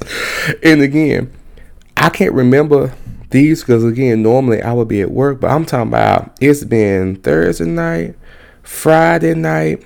And 0.63 0.81
again, 0.81 1.33
I 1.95 2.09
can't 2.09 2.33
remember 2.33 2.93
these 3.29 3.61
because 3.61 3.83
again, 3.83 4.21
normally 4.21 4.61
I 4.61 4.73
would 4.73 4.87
be 4.87 5.01
at 5.01 5.11
work, 5.11 5.41
but 5.41 5.51
I'm 5.51 5.65
talking 5.65 5.87
about 5.87 6.37
it's 6.41 6.63
been 6.63 7.15
Thursday 7.15 7.65
night, 7.65 8.15
Friday 8.61 9.33
night, 9.33 9.83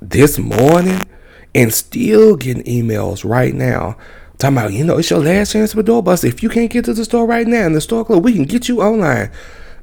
this 0.00 0.38
morning 0.38 1.08
and 1.54 1.72
still 1.72 2.36
getting 2.36 2.62
emails 2.64 3.28
right 3.28 3.54
now 3.54 3.96
talking 4.38 4.56
about, 4.56 4.72
you 4.72 4.84
know, 4.84 4.98
it's 4.98 5.10
your 5.10 5.18
last 5.18 5.52
chance 5.52 5.72
for 5.72 5.82
doorbuster. 5.82 6.28
If 6.28 6.42
you 6.42 6.48
can't 6.48 6.70
get 6.70 6.84
to 6.84 6.94
the 6.94 7.04
store 7.04 7.26
right 7.26 7.46
now 7.46 7.66
and 7.66 7.74
the 7.74 7.80
store 7.80 8.04
closed, 8.04 8.24
we 8.24 8.32
can 8.32 8.44
get 8.44 8.68
you 8.68 8.80
online. 8.80 9.30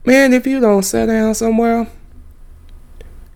Man, 0.06 0.34
if 0.34 0.48
you 0.48 0.60
don't 0.60 0.84
sit 0.84 1.08
down 1.08 1.36
somewhere, 1.36 1.88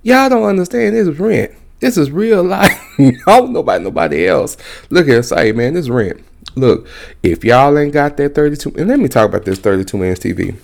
y'all 0.04 0.30
don't 0.30 0.44
understand 0.44 0.96
this 0.96 1.08
is 1.08 1.20
rent. 1.20 1.52
This 1.80 1.98
is 1.98 2.12
real 2.12 2.44
life. 2.44 2.82
I 3.00 3.12
don't 3.26 3.54
know 3.54 3.60
about 3.60 3.82
nobody 3.82 4.28
else. 4.28 4.58
Look 4.90 5.08
here, 5.08 5.24
say, 5.24 5.52
man, 5.52 5.74
this 5.74 5.90
rent. 5.90 6.24
Look, 6.56 6.88
if 7.24 7.44
y'all 7.44 7.78
ain't 7.78 7.94
got 7.94 8.18
that 8.18 8.36
32, 8.36 8.74
and 8.78 8.90
let 8.90 9.00
me 9.00 9.08
talk 9.08 9.30
about 9.30 9.46
this 9.46 9.60
32 9.60 10.04
inch 10.04 10.20
TV. 10.20 10.58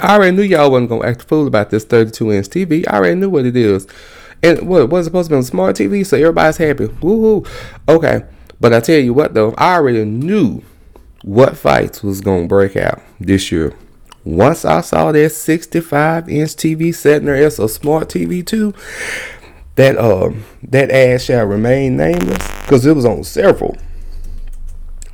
I 0.00 0.14
already 0.14 0.36
knew 0.36 0.42
y'all 0.42 0.70
wasn't 0.70 0.90
gonna 0.90 1.06
act 1.06 1.22
a 1.22 1.24
fool 1.26 1.46
about 1.46 1.70
this 1.70 1.84
32 1.84 2.32
inch 2.32 2.48
TV. 2.48 2.84
I 2.88 2.96
already 2.96 3.16
knew 3.16 3.30
what 3.30 3.46
it 3.46 3.56
is. 3.56 3.86
And 4.42 4.68
what 4.68 4.88
was 4.88 5.06
supposed 5.06 5.28
to 5.28 5.36
be 5.36 5.38
a 5.38 5.42
smart 5.42 5.76
TV, 5.76 6.04
so 6.04 6.16
everybody's 6.16 6.56
happy. 6.56 6.86
Woohoo. 6.86 7.46
Okay. 7.88 8.24
But 8.60 8.72
I 8.72 8.80
tell 8.80 8.98
you 8.98 9.12
what 9.12 9.34
though, 9.34 9.54
I 9.58 9.74
already 9.74 10.04
knew 10.04 10.62
what 11.22 11.56
fights 11.56 12.02
was 12.02 12.20
gonna 12.20 12.46
break 12.46 12.76
out 12.76 13.02
this 13.20 13.52
year. 13.52 13.74
Once 14.24 14.64
I 14.64 14.80
saw 14.80 15.10
that 15.12 15.30
65 15.30 16.28
inch 16.28 16.50
TV 16.50 16.94
sitting 16.94 17.26
there 17.26 17.34
as 17.34 17.58
a 17.58 17.68
smart 17.68 18.08
TV 18.08 18.46
too, 18.46 18.72
that 19.74 19.96
uh 19.96 20.30
that 20.62 20.90
ad 20.90 21.20
shall 21.22 21.46
remain 21.46 21.96
nameless 21.96 22.46
because 22.62 22.86
it 22.86 22.94
was 22.94 23.04
on 23.04 23.24
several. 23.24 23.76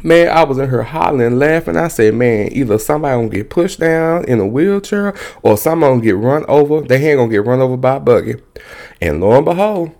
Man, 0.02 0.28
I 0.28 0.44
was 0.44 0.58
in 0.58 0.68
her 0.68 0.84
hollering, 0.84 1.40
laughing. 1.40 1.76
I 1.76 1.88
said, 1.88 2.14
man, 2.14 2.52
either 2.52 2.78
somebody 2.78 3.16
gonna 3.16 3.28
get 3.28 3.50
pushed 3.50 3.80
down 3.80 4.24
in 4.26 4.38
a 4.38 4.46
wheelchair 4.46 5.12
or 5.42 5.56
somebody 5.56 5.90
gonna 5.92 6.02
get 6.04 6.16
run 6.16 6.44
over. 6.46 6.82
They 6.82 7.04
ain't 7.10 7.18
gonna 7.18 7.30
get 7.30 7.44
run 7.44 7.60
over 7.60 7.76
by 7.76 7.96
a 7.96 8.00
buggy. 8.00 8.36
And 9.00 9.20
lo 9.20 9.32
and 9.32 9.44
behold, 9.44 9.90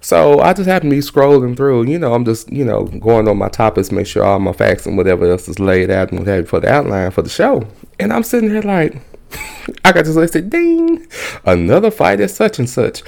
so 0.00 0.40
I 0.40 0.52
just 0.52 0.68
happen 0.68 0.90
to 0.90 0.96
be 0.96 1.02
scrolling 1.02 1.56
through. 1.56 1.86
You 1.86 1.98
know, 1.98 2.14
I'm 2.14 2.24
just, 2.24 2.50
you 2.52 2.64
know, 2.64 2.84
going 2.84 3.26
on 3.28 3.36
my 3.36 3.48
topics, 3.48 3.90
make 3.90 4.06
sure 4.06 4.24
all 4.24 4.38
my 4.38 4.52
facts 4.52 4.86
and 4.86 4.96
whatever 4.96 5.30
else 5.30 5.48
is 5.48 5.58
laid 5.58 5.90
out 5.90 6.12
and 6.12 6.26
have 6.26 6.48
for 6.48 6.60
the 6.60 6.70
outline 6.70 7.10
for 7.10 7.22
the 7.22 7.28
show. 7.28 7.66
And 7.98 8.12
I'm 8.12 8.22
sitting 8.22 8.50
here 8.50 8.62
like, 8.62 9.00
I 9.84 9.92
got 9.92 10.04
this 10.04 10.16
listed, 10.16 10.50
ding, 10.50 11.06
another 11.44 11.90
fight 11.90 12.20
at 12.20 12.30
such 12.30 12.58
and 12.58 12.70
such. 12.70 13.02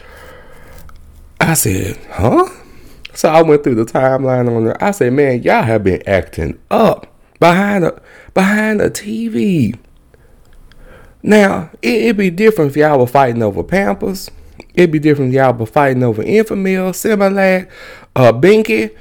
I 1.40 1.54
said, 1.54 1.96
huh? 2.10 2.48
So 3.14 3.28
I 3.28 3.42
went 3.42 3.64
through 3.64 3.76
the 3.76 3.84
timeline 3.84 4.54
on 4.54 4.64
there. 4.64 4.82
I 4.82 4.90
said, 4.90 5.12
man, 5.12 5.42
y'all 5.42 5.62
have 5.62 5.84
been 5.84 6.02
acting 6.06 6.58
up 6.70 7.06
behind 7.38 7.84
a 7.84 8.00
behind 8.34 8.80
a 8.80 8.90
TV. 8.90 9.78
Now, 11.22 11.70
it, 11.82 12.06
would 12.06 12.16
be 12.16 12.30
different 12.30 12.70
if 12.70 12.76
y'all 12.76 12.98
were 12.98 13.06
fighting 13.06 13.42
over 13.42 13.62
Pampers. 13.62 14.30
It'd 14.74 14.90
be 14.90 14.98
different 14.98 15.34
if 15.34 15.36
y'all 15.36 15.52
were 15.52 15.66
fighting 15.66 16.02
over 16.02 16.22
Enfamil, 16.22 16.92
Similac, 16.92 17.68
uh, 18.14 18.32
Binky. 18.32 18.96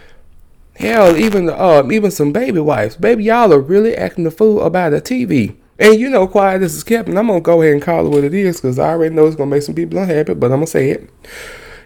Hell, 0.75 1.17
even 1.17 1.49
uh, 1.49 1.87
even 1.91 2.09
some 2.09 2.31
baby 2.31 2.59
wipes. 2.59 2.95
Baby, 2.95 3.25
y'all 3.25 3.53
are 3.53 3.59
really 3.59 3.95
acting 3.95 4.23
the 4.23 4.31
fool 4.31 4.61
about 4.61 4.93
a 4.93 4.97
TV. 4.97 5.55
And 5.77 5.99
you 5.99 6.09
know, 6.09 6.27
quiet 6.27 6.59
this 6.59 6.75
is 6.75 6.83
kept, 6.83 7.09
and 7.09 7.17
I'm 7.17 7.27
gonna 7.27 7.41
go 7.41 7.61
ahead 7.61 7.73
and 7.73 7.81
call 7.81 8.05
it 8.05 8.09
what 8.09 8.23
it 8.23 8.33
is 8.33 8.57
because 8.57 8.79
I 8.79 8.89
already 8.89 9.15
know 9.15 9.27
it's 9.27 9.35
gonna 9.35 9.49
make 9.49 9.63
some 9.63 9.75
people 9.75 9.97
unhappy, 9.99 10.33
but 10.33 10.47
I'm 10.47 10.57
gonna 10.57 10.67
say 10.67 10.89
it. 10.91 11.09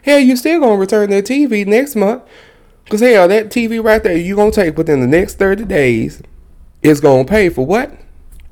Hell, 0.03 0.19
you 0.19 0.35
still 0.35 0.59
gonna 0.59 0.77
return 0.77 1.09
that 1.11 1.25
TV 1.25 1.65
next 1.65 1.95
month. 1.95 2.23
Cause 2.89 2.99
hell, 2.99 3.27
that 3.29 3.49
TV 3.49 3.83
right 3.83 4.03
there, 4.03 4.17
you 4.17 4.35
gonna 4.35 4.51
take 4.51 4.77
within 4.77 4.99
the 4.99 5.07
next 5.07 5.35
30 5.39 5.65
days 5.65 6.21
is 6.81 6.99
gonna 6.99 7.23
pay 7.23 7.49
for 7.49 7.65
what? 7.65 7.91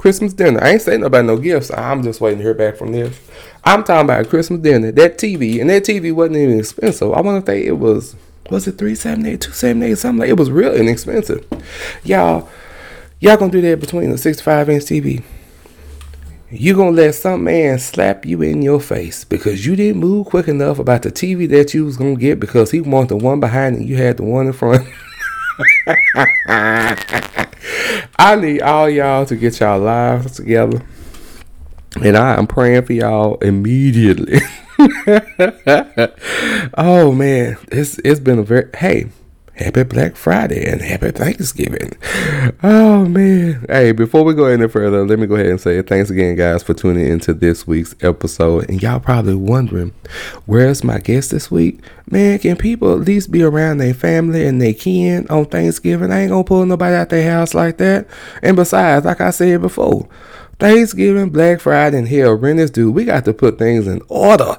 Christmas 0.02 0.34
dinner. 0.34 0.60
I 0.64 0.72
ain't 0.72 0.82
saying 0.82 1.04
about 1.04 1.26
no 1.26 1.38
gifts. 1.38 1.70
I'm 1.70 2.02
just 2.02 2.22
waiting 2.22 2.40
to 2.40 2.44
hear 2.44 2.56
back 2.56 2.76
from 2.76 2.92
this. 2.92 3.20
I'm 3.64 3.84
talking 3.84 4.06
about 4.06 4.28
Christmas 4.30 4.60
dinner. 4.60 4.92
That 4.92 5.20
TV, 5.20 5.62
and 5.62 5.70
that 5.70 5.84
TV 5.84 6.12
wasn't 6.12 6.38
even 6.38 6.58
expensive. 6.58 7.14
I 7.14 7.22
want 7.22 7.46
to 7.46 7.52
say 7.52 7.64
it 7.64 7.78
was, 7.78 8.16
was 8.50 8.68
it 8.68 8.80
378, 8.80 9.42
278, 9.42 9.98
something 10.00 10.20
like 10.22 10.30
It 10.30 10.40
was 10.40 10.50
real 10.50 10.74
inexpensive. 10.74 11.46
Y'all, 12.04 12.50
y'all 13.20 13.38
gonna 13.38 13.52
do 13.52 13.62
that 13.62 13.80
between 13.80 14.10
the 14.10 14.18
65 14.18 14.70
inch 14.72 14.84
TV 14.86 15.24
you 16.54 16.76
gonna 16.76 16.92
let 16.92 17.16
some 17.16 17.46
man 17.46 17.80
slap 17.80 18.26
you 18.26 18.42
in 18.42 18.62
your 18.62 18.82
face 18.82 19.24
because 19.24 19.66
you 19.66 19.74
didn't 19.78 20.02
move 20.02 20.28
quick 20.28 20.50
enough 20.50 20.80
about 20.80 21.02
the 21.02 21.10
TV 21.10 21.48
that 21.50 21.74
you 21.74 21.86
was 21.86 21.96
gonna 21.96 22.18
get 22.18 22.42
because 22.42 22.72
he 22.72 22.82
wanted 22.82 23.08
the 23.08 23.16
one 23.16 23.40
behind 23.40 23.78
and 23.78 23.88
you 23.88 23.96
had 23.96 24.18
the 24.18 24.24
one 24.24 24.48
in 24.48 24.54
front. 24.54 24.86
I 28.18 28.36
need 28.36 28.62
all 28.62 28.90
y'all 28.90 29.26
to 29.26 29.36
get 29.36 29.60
y'all 29.60 29.80
lives 29.80 30.38
together. 30.38 30.82
And 32.02 32.16
I 32.18 32.38
am 32.38 32.48
praying 32.48 32.84
for 32.86 32.94
y'all 32.94 33.36
immediately. 33.40 34.40
oh 36.78 37.12
man, 37.12 37.58
it's 37.72 38.00
it's 38.00 38.20
been 38.20 38.40
a 38.40 38.44
very 38.44 38.70
hey, 38.76 39.10
Happy 39.62 39.84
Black 39.84 40.16
Friday 40.16 40.70
and 40.70 40.82
happy 40.82 41.12
Thanksgiving. 41.12 41.94
Oh 42.64 43.06
man. 43.06 43.66
Hey, 43.70 43.92
before 43.92 44.24
we 44.24 44.34
go 44.34 44.46
any 44.46 44.68
further, 44.68 45.06
let 45.06 45.20
me 45.20 45.28
go 45.28 45.36
ahead 45.36 45.48
and 45.48 45.62
say 45.62 45.82
thanks 45.82 46.10
again, 46.10 46.36
guys, 46.36 46.64
for 46.64 46.74
tuning 46.74 47.08
into 47.08 47.34
this 47.34 47.68
week's 47.68 47.96
episode. 48.02 48.70
And 48.70 48.82
y'all 48.82 49.00
probably 49.00 49.36
wondering, 49.36 49.94
where's 50.46 50.84
my 50.84 51.00
guest 51.00 51.32
this 51.32 51.52
week? 51.52 51.80
Man, 52.10 52.40
can 52.40 52.58
people 52.58 52.94
at 52.94 53.08
least 53.08 53.32
be 53.32 53.44
around 53.44 53.78
their 53.78 53.94
family 53.94 54.46
and 54.46 54.62
their 54.62 54.74
kin 54.74 55.28
on 55.30 55.46
Thanksgiving? 55.46 56.12
I 56.12 56.22
ain't 56.22 56.32
gonna 56.32 56.44
pull 56.44 56.66
nobody 56.66 56.96
out 56.96 57.10
their 57.10 57.30
house 57.32 57.54
like 57.54 57.78
that. 57.78 58.08
And 58.42 58.56
besides, 58.56 59.06
like 59.06 59.22
I 59.22 59.30
said 59.30 59.62
before, 59.62 60.08
Thanksgiving, 60.60 61.30
Black 61.30 61.60
Friday, 61.60 61.98
and 61.98 62.08
hell, 62.08 62.34
rent 62.34 62.60
is 62.60 62.72
due. 62.72 62.92
We 62.92 63.06
got 63.06 63.26
to 63.26 63.34
put 63.34 63.58
things 63.58 63.88
in 63.88 64.02
order. 64.10 64.58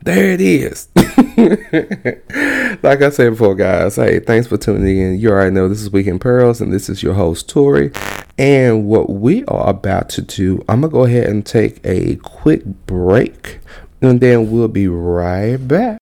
There 0.00 0.30
it 0.30 0.40
is. 0.40 0.88
like 2.82 3.00
I 3.00 3.10
said 3.10 3.30
before, 3.30 3.54
guys, 3.54 3.96
hey, 3.96 4.20
thanks 4.20 4.46
for 4.46 4.58
tuning 4.58 4.98
in. 4.98 5.18
You 5.18 5.30
already 5.30 5.54
know 5.54 5.68
this 5.68 5.80
is 5.80 5.90
Weekend 5.90 6.20
Pearls, 6.20 6.60
and 6.60 6.72
this 6.72 6.88
is 6.88 7.02
your 7.02 7.14
host, 7.14 7.48
Tori. 7.48 7.90
And 8.36 8.86
what 8.86 9.08
we 9.08 9.44
are 9.46 9.68
about 9.70 10.08
to 10.10 10.22
do, 10.22 10.62
I'm 10.68 10.82
going 10.82 10.90
to 10.90 10.94
go 10.94 11.04
ahead 11.04 11.28
and 11.28 11.44
take 11.44 11.80
a 11.84 12.16
quick 12.16 12.64
break, 12.86 13.60
and 14.00 14.20
then 14.20 14.50
we'll 14.50 14.68
be 14.68 14.88
right 14.88 15.56
back. 15.56 15.98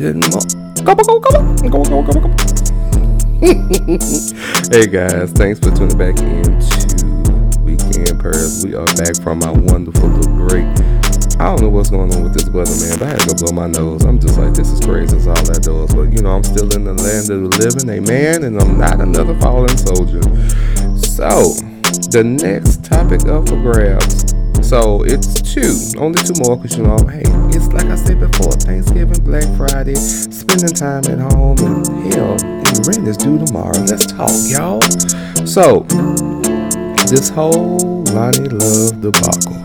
Good 0.00 0.16
hey 4.72 4.86
guys, 4.88 5.30
thanks 5.32 5.60
for 5.60 5.70
tuning 5.76 5.98
back 5.98 6.18
in 6.20 6.58
to 6.58 7.60
Weekend 7.60 8.18
Pearls. 8.18 8.64
We 8.64 8.74
are 8.74 8.86
back 8.96 9.20
from 9.20 9.42
our 9.42 9.52
wonderful 9.52 10.08
little 10.08 10.48
break. 10.48 10.64
I 11.38 11.52
don't 11.52 11.60
know 11.60 11.68
what's 11.68 11.90
going 11.90 12.14
on 12.14 12.22
with 12.22 12.32
this 12.32 12.48
weather, 12.48 12.72
man, 12.80 12.98
but 12.98 13.08
I 13.08 13.10
had 13.10 13.20
to 13.20 13.26
go 13.26 13.34
blow 13.44 13.52
my 13.52 13.66
nose. 13.66 14.06
I'm 14.06 14.18
just 14.18 14.38
like, 14.38 14.54
this 14.54 14.70
is 14.70 14.80
crazy. 14.80 15.14
It's 15.18 15.26
all 15.26 15.34
that 15.34 15.64
does. 15.64 15.94
But, 15.94 16.14
you 16.16 16.22
know, 16.22 16.30
I'm 16.30 16.44
still 16.44 16.74
in 16.74 16.84
the 16.84 16.94
land 16.94 17.28
of 17.28 17.50
the 17.50 17.58
living, 17.60 17.90
amen, 17.90 18.44
and 18.44 18.58
I'm 18.58 18.78
not 18.78 19.02
another 19.02 19.38
fallen 19.38 19.76
soldier. 19.76 20.22
So, 20.96 21.52
the 22.08 22.24
next 22.24 22.86
topic 22.86 23.26
up 23.26 23.50
for 23.50 23.60
grabs 23.60 24.29
so 24.62 25.02
it's 25.04 25.40
two, 25.42 25.98
only 25.98 26.22
two 26.22 26.34
more, 26.44 26.56
cause 26.56 26.76
you 26.76 26.84
know, 26.84 26.98
hey, 27.08 27.22
it's 27.56 27.68
like 27.68 27.86
I 27.86 27.96
said 27.96 28.20
before, 28.20 28.52
Thanksgiving, 28.52 29.22
Black 29.24 29.44
Friday, 29.56 29.94
spending 29.94 30.74
time 30.74 31.04
at 31.06 31.18
home, 31.32 31.58
and 31.58 31.86
hell, 32.12 32.36
the 32.36 32.84
rent 32.86 33.08
is 33.08 33.16
due 33.16 33.44
tomorrow. 33.44 33.78
Let's 33.80 34.06
talk, 34.06 34.30
y'all. 34.46 34.80
So 35.46 35.86
this 37.08 37.28
whole 37.28 38.04
Loni 38.10 38.50
Love 38.52 39.00
debacle. 39.00 39.56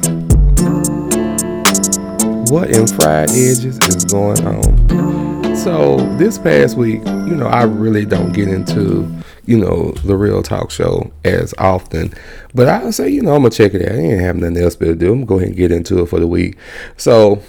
What 2.54 2.70
in 2.70 2.88
fried 2.88 3.32
edges 3.32 3.80
is 3.80 4.06
going 4.06 4.46
on? 4.46 5.56
So 5.56 5.98
this 6.18 6.38
past 6.38 6.78
week, 6.78 7.06
you 7.06 7.36
know, 7.36 7.48
I 7.48 7.64
really 7.64 8.06
don't 8.06 8.32
get 8.32 8.48
into 8.48 9.04
you 9.46 9.58
know, 9.58 9.92
the 9.92 10.16
real 10.16 10.42
talk 10.44 10.72
show 10.72 11.12
as 11.24 11.54
often. 11.58 12.14
But 12.54 12.68
I 12.68 12.90
say, 12.92 13.10
you 13.10 13.22
know, 13.22 13.36
I'm 13.36 13.42
gonna 13.42 13.52
check 13.52 13.74
it 13.74 13.82
out. 13.82 13.96
I 13.96 14.00
ain't 14.00 14.22
have 14.22 14.36
nothing 14.36 14.58
else 14.58 14.76
better 14.76 14.94
to 14.94 15.00
do. 15.00 15.12
I'm 15.12 15.20
gonna 15.20 15.26
go 15.26 15.36
ahead 15.36 15.48
and 15.50 15.58
get 15.58 15.72
into 15.72 16.02
it 16.02 16.08
for 16.08 16.20
the 16.20 16.28
week. 16.28 16.58
So 16.98 17.42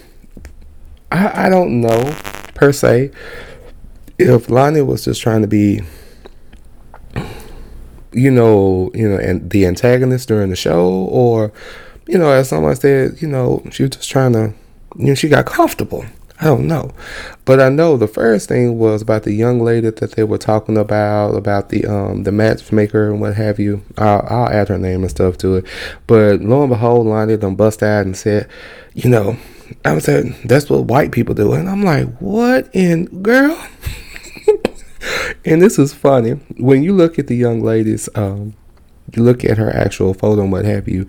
I, 1.10 1.46
I 1.46 1.48
don't 1.48 1.80
know 1.80 2.14
per 2.54 2.72
se 2.72 3.10
if 4.18 4.46
Loni 4.46 4.84
was 4.84 5.04
just 5.04 5.20
trying 5.20 5.42
to 5.42 5.48
be 5.48 5.82
you 8.16 8.30
know, 8.30 8.90
you 8.94 9.06
know, 9.06 9.18
and 9.18 9.50
the 9.50 9.66
antagonist 9.66 10.26
during 10.28 10.48
the 10.48 10.56
show, 10.56 10.88
or, 10.88 11.52
you 12.08 12.16
know, 12.16 12.30
as 12.30 12.48
someone 12.48 12.74
said, 12.74 13.20
you 13.20 13.28
know, 13.28 13.62
she 13.70 13.82
was 13.82 13.90
just 13.90 14.08
trying 14.08 14.32
to, 14.32 14.54
you 14.96 15.08
know, 15.08 15.14
she 15.14 15.28
got 15.28 15.44
comfortable. 15.44 16.04
I 16.38 16.44
don't 16.44 16.66
know. 16.66 16.92
But 17.46 17.60
I 17.60 17.70
know 17.70 17.96
the 17.96 18.08
first 18.08 18.48
thing 18.48 18.78
was 18.78 19.00
about 19.00 19.22
the 19.22 19.32
young 19.32 19.60
lady 19.60 19.88
that 19.88 20.12
they 20.12 20.24
were 20.24 20.38
talking 20.38 20.76
about, 20.76 21.30
about 21.30 21.70
the 21.70 21.86
um 21.86 22.24
the 22.24 22.32
matchmaker 22.32 23.10
and 23.10 23.20
what 23.20 23.36
have 23.36 23.58
you. 23.58 23.82
I'll, 23.96 24.26
I'll 24.28 24.48
add 24.48 24.68
her 24.68 24.78
name 24.78 25.02
and 25.02 25.10
stuff 25.10 25.38
to 25.38 25.56
it. 25.56 25.66
But 26.06 26.42
lo 26.42 26.62
and 26.62 26.70
behold, 26.70 27.06
Loni 27.06 27.40
done 27.40 27.54
bust 27.54 27.82
out 27.82 28.04
and 28.04 28.16
said, 28.16 28.48
you 28.94 29.08
know, 29.08 29.38
I 29.84 29.92
was 29.94 30.04
saying 30.04 30.36
that's 30.44 30.68
what 30.68 30.84
white 30.84 31.10
people 31.10 31.34
do. 31.34 31.54
And 31.54 31.68
I'm 31.68 31.82
like, 31.82 32.08
what 32.18 32.68
in 32.74 33.06
girl? 33.22 33.58
and 35.44 35.62
this 35.62 35.78
is 35.78 35.94
funny. 35.94 36.32
When 36.58 36.82
you 36.82 36.94
look 36.94 37.18
at 37.18 37.28
the 37.28 37.36
young 37.36 37.62
ladies, 37.62 38.10
um, 38.14 38.54
you 39.14 39.22
look 39.22 39.42
at 39.42 39.56
her 39.56 39.74
actual 39.74 40.12
photo 40.12 40.42
and 40.42 40.52
what 40.52 40.66
have 40.66 40.86
you, 40.86 41.08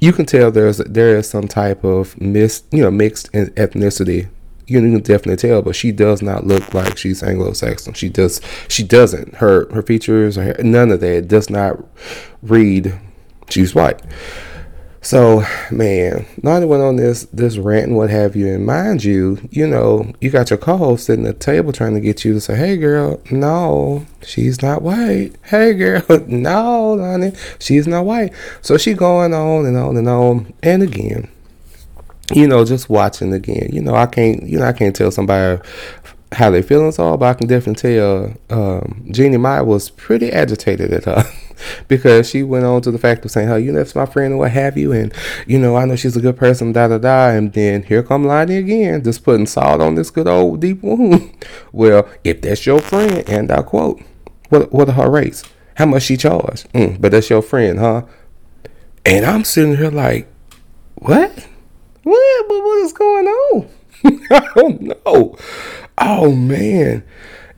you 0.00 0.12
can 0.12 0.26
tell 0.26 0.50
there's 0.50 0.78
there 0.78 1.16
is 1.16 1.28
some 1.28 1.48
type 1.48 1.82
of 1.84 2.20
mis 2.20 2.62
you 2.70 2.82
know 2.82 2.90
mixed 2.90 3.32
ethnicity 3.32 4.28
you 4.68 4.80
can 4.80 5.00
definitely 5.00 5.36
tell, 5.36 5.62
but 5.62 5.74
she 5.74 5.92
does 5.92 6.22
not 6.22 6.46
look 6.46 6.74
like 6.74 6.98
she's 6.98 7.22
Anglo-Saxon. 7.22 7.94
She 7.94 8.08
does. 8.08 8.40
She 8.68 8.82
doesn't. 8.82 9.36
Her 9.36 9.72
her 9.72 9.82
features, 9.82 10.36
her, 10.36 10.54
none 10.62 10.90
of 10.90 11.00
that 11.00 11.28
does 11.28 11.48
not 11.50 11.78
read. 12.42 12.98
She's 13.48 13.74
white. 13.74 14.02
So, 15.00 15.44
man, 15.70 16.26
Loni 16.42 16.66
went 16.66 16.82
on 16.82 16.96
this 16.96 17.24
this 17.32 17.56
rant 17.56 17.86
and 17.86 17.96
what 17.96 18.10
have 18.10 18.34
you, 18.36 18.48
and 18.48 18.66
mind 18.66 19.04
you, 19.04 19.38
you 19.50 19.66
know, 19.66 20.12
you 20.20 20.28
got 20.28 20.50
your 20.50 20.58
co-host 20.58 21.06
sitting 21.06 21.26
at 21.26 21.38
the 21.38 21.44
table 21.44 21.72
trying 21.72 21.94
to 21.94 22.00
get 22.00 22.24
you 22.24 22.34
to 22.34 22.40
say, 22.40 22.56
"Hey, 22.56 22.76
girl, 22.76 23.20
no, 23.30 24.06
she's 24.22 24.60
not 24.60 24.82
white. 24.82 25.32
Hey, 25.44 25.72
girl, 25.72 26.02
no, 26.26 26.96
Loni, 26.98 27.34
she's 27.58 27.86
not 27.86 28.04
white." 28.04 28.32
So 28.60 28.76
she 28.76 28.92
going 28.92 29.32
on 29.32 29.64
and 29.64 29.76
on 29.76 29.96
and 29.96 30.08
on, 30.08 30.52
and 30.62 30.82
again, 30.82 31.30
you 32.32 32.46
know, 32.46 32.64
just 32.64 32.88
watching 32.88 33.32
again. 33.32 33.70
You 33.72 33.82
know, 33.82 33.94
I 33.94 34.06
can't, 34.06 34.42
you 34.42 34.58
know, 34.58 34.66
I 34.66 34.72
can't 34.72 34.94
tell 34.94 35.10
somebody 35.10 35.60
how 36.32 36.50
they 36.50 36.60
feelings 36.60 36.98
are, 36.98 37.16
but 37.16 37.26
I 37.26 37.34
can 37.34 37.46
definitely 37.46 37.96
tell 37.96 38.34
um, 38.50 39.06
Jeannie 39.10 39.38
Mai 39.38 39.62
was 39.62 39.90
pretty 39.90 40.30
agitated 40.30 40.92
at 40.92 41.04
her 41.06 41.24
because 41.88 42.28
she 42.28 42.42
went 42.42 42.66
on 42.66 42.82
to 42.82 42.90
the 42.90 42.98
fact 42.98 43.24
of 43.24 43.30
saying, 43.30 43.48
"Hey, 43.48 43.60
you 43.60 43.72
know, 43.72 43.78
that's 43.78 43.94
my 43.94 44.04
friend 44.04 44.32
and 44.32 44.38
what 44.38 44.50
have 44.50 44.76
you," 44.76 44.92
and 44.92 45.12
you 45.46 45.58
know, 45.58 45.76
I 45.76 45.86
know 45.86 45.96
she's 45.96 46.16
a 46.16 46.20
good 46.20 46.36
person, 46.36 46.72
da 46.72 46.88
da 46.88 46.98
da, 46.98 47.30
and 47.30 47.52
then 47.52 47.82
here 47.82 48.02
come 48.02 48.24
Loni 48.24 48.58
again, 48.58 49.02
just 49.02 49.24
putting 49.24 49.46
salt 49.46 49.80
on 49.80 49.94
this 49.94 50.10
good 50.10 50.28
old 50.28 50.60
deep 50.60 50.82
wound. 50.82 51.32
well, 51.72 52.08
if 52.24 52.42
that's 52.42 52.66
your 52.66 52.80
friend, 52.80 53.26
and 53.28 53.50
I 53.50 53.62
quote, 53.62 54.02
"What 54.50 54.72
what 54.72 54.88
are 54.88 54.92
her 54.92 55.10
rates? 55.10 55.44
How 55.76 55.86
much 55.86 56.02
she 56.02 56.18
charge?" 56.18 56.64
Mm, 56.74 57.00
but 57.00 57.12
that's 57.12 57.30
your 57.30 57.42
friend, 57.42 57.78
huh? 57.78 58.02
And 59.06 59.24
I'm 59.24 59.44
sitting 59.44 59.76
here 59.76 59.90
like, 59.90 60.28
what? 60.96 61.46
What? 62.02 62.48
But 62.48 62.62
what 62.62 62.78
is 62.78 62.92
going 62.92 63.26
on? 63.26 63.68
I 64.30 64.48
don't 64.54 64.80
know. 64.82 65.36
Oh 65.98 66.32
man. 66.34 67.04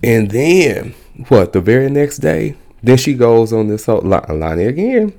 And 0.03 0.31
then 0.31 0.95
what? 1.29 1.53
The 1.53 1.61
very 1.61 1.91
next 1.91 2.19
day, 2.19 2.57
then 2.83 2.97
she 2.97 3.15
goes 3.15 3.53
on 3.53 3.69
this 3.69 3.87
whole 3.87 4.01
Loni 4.03 4.67
again. 4.67 5.13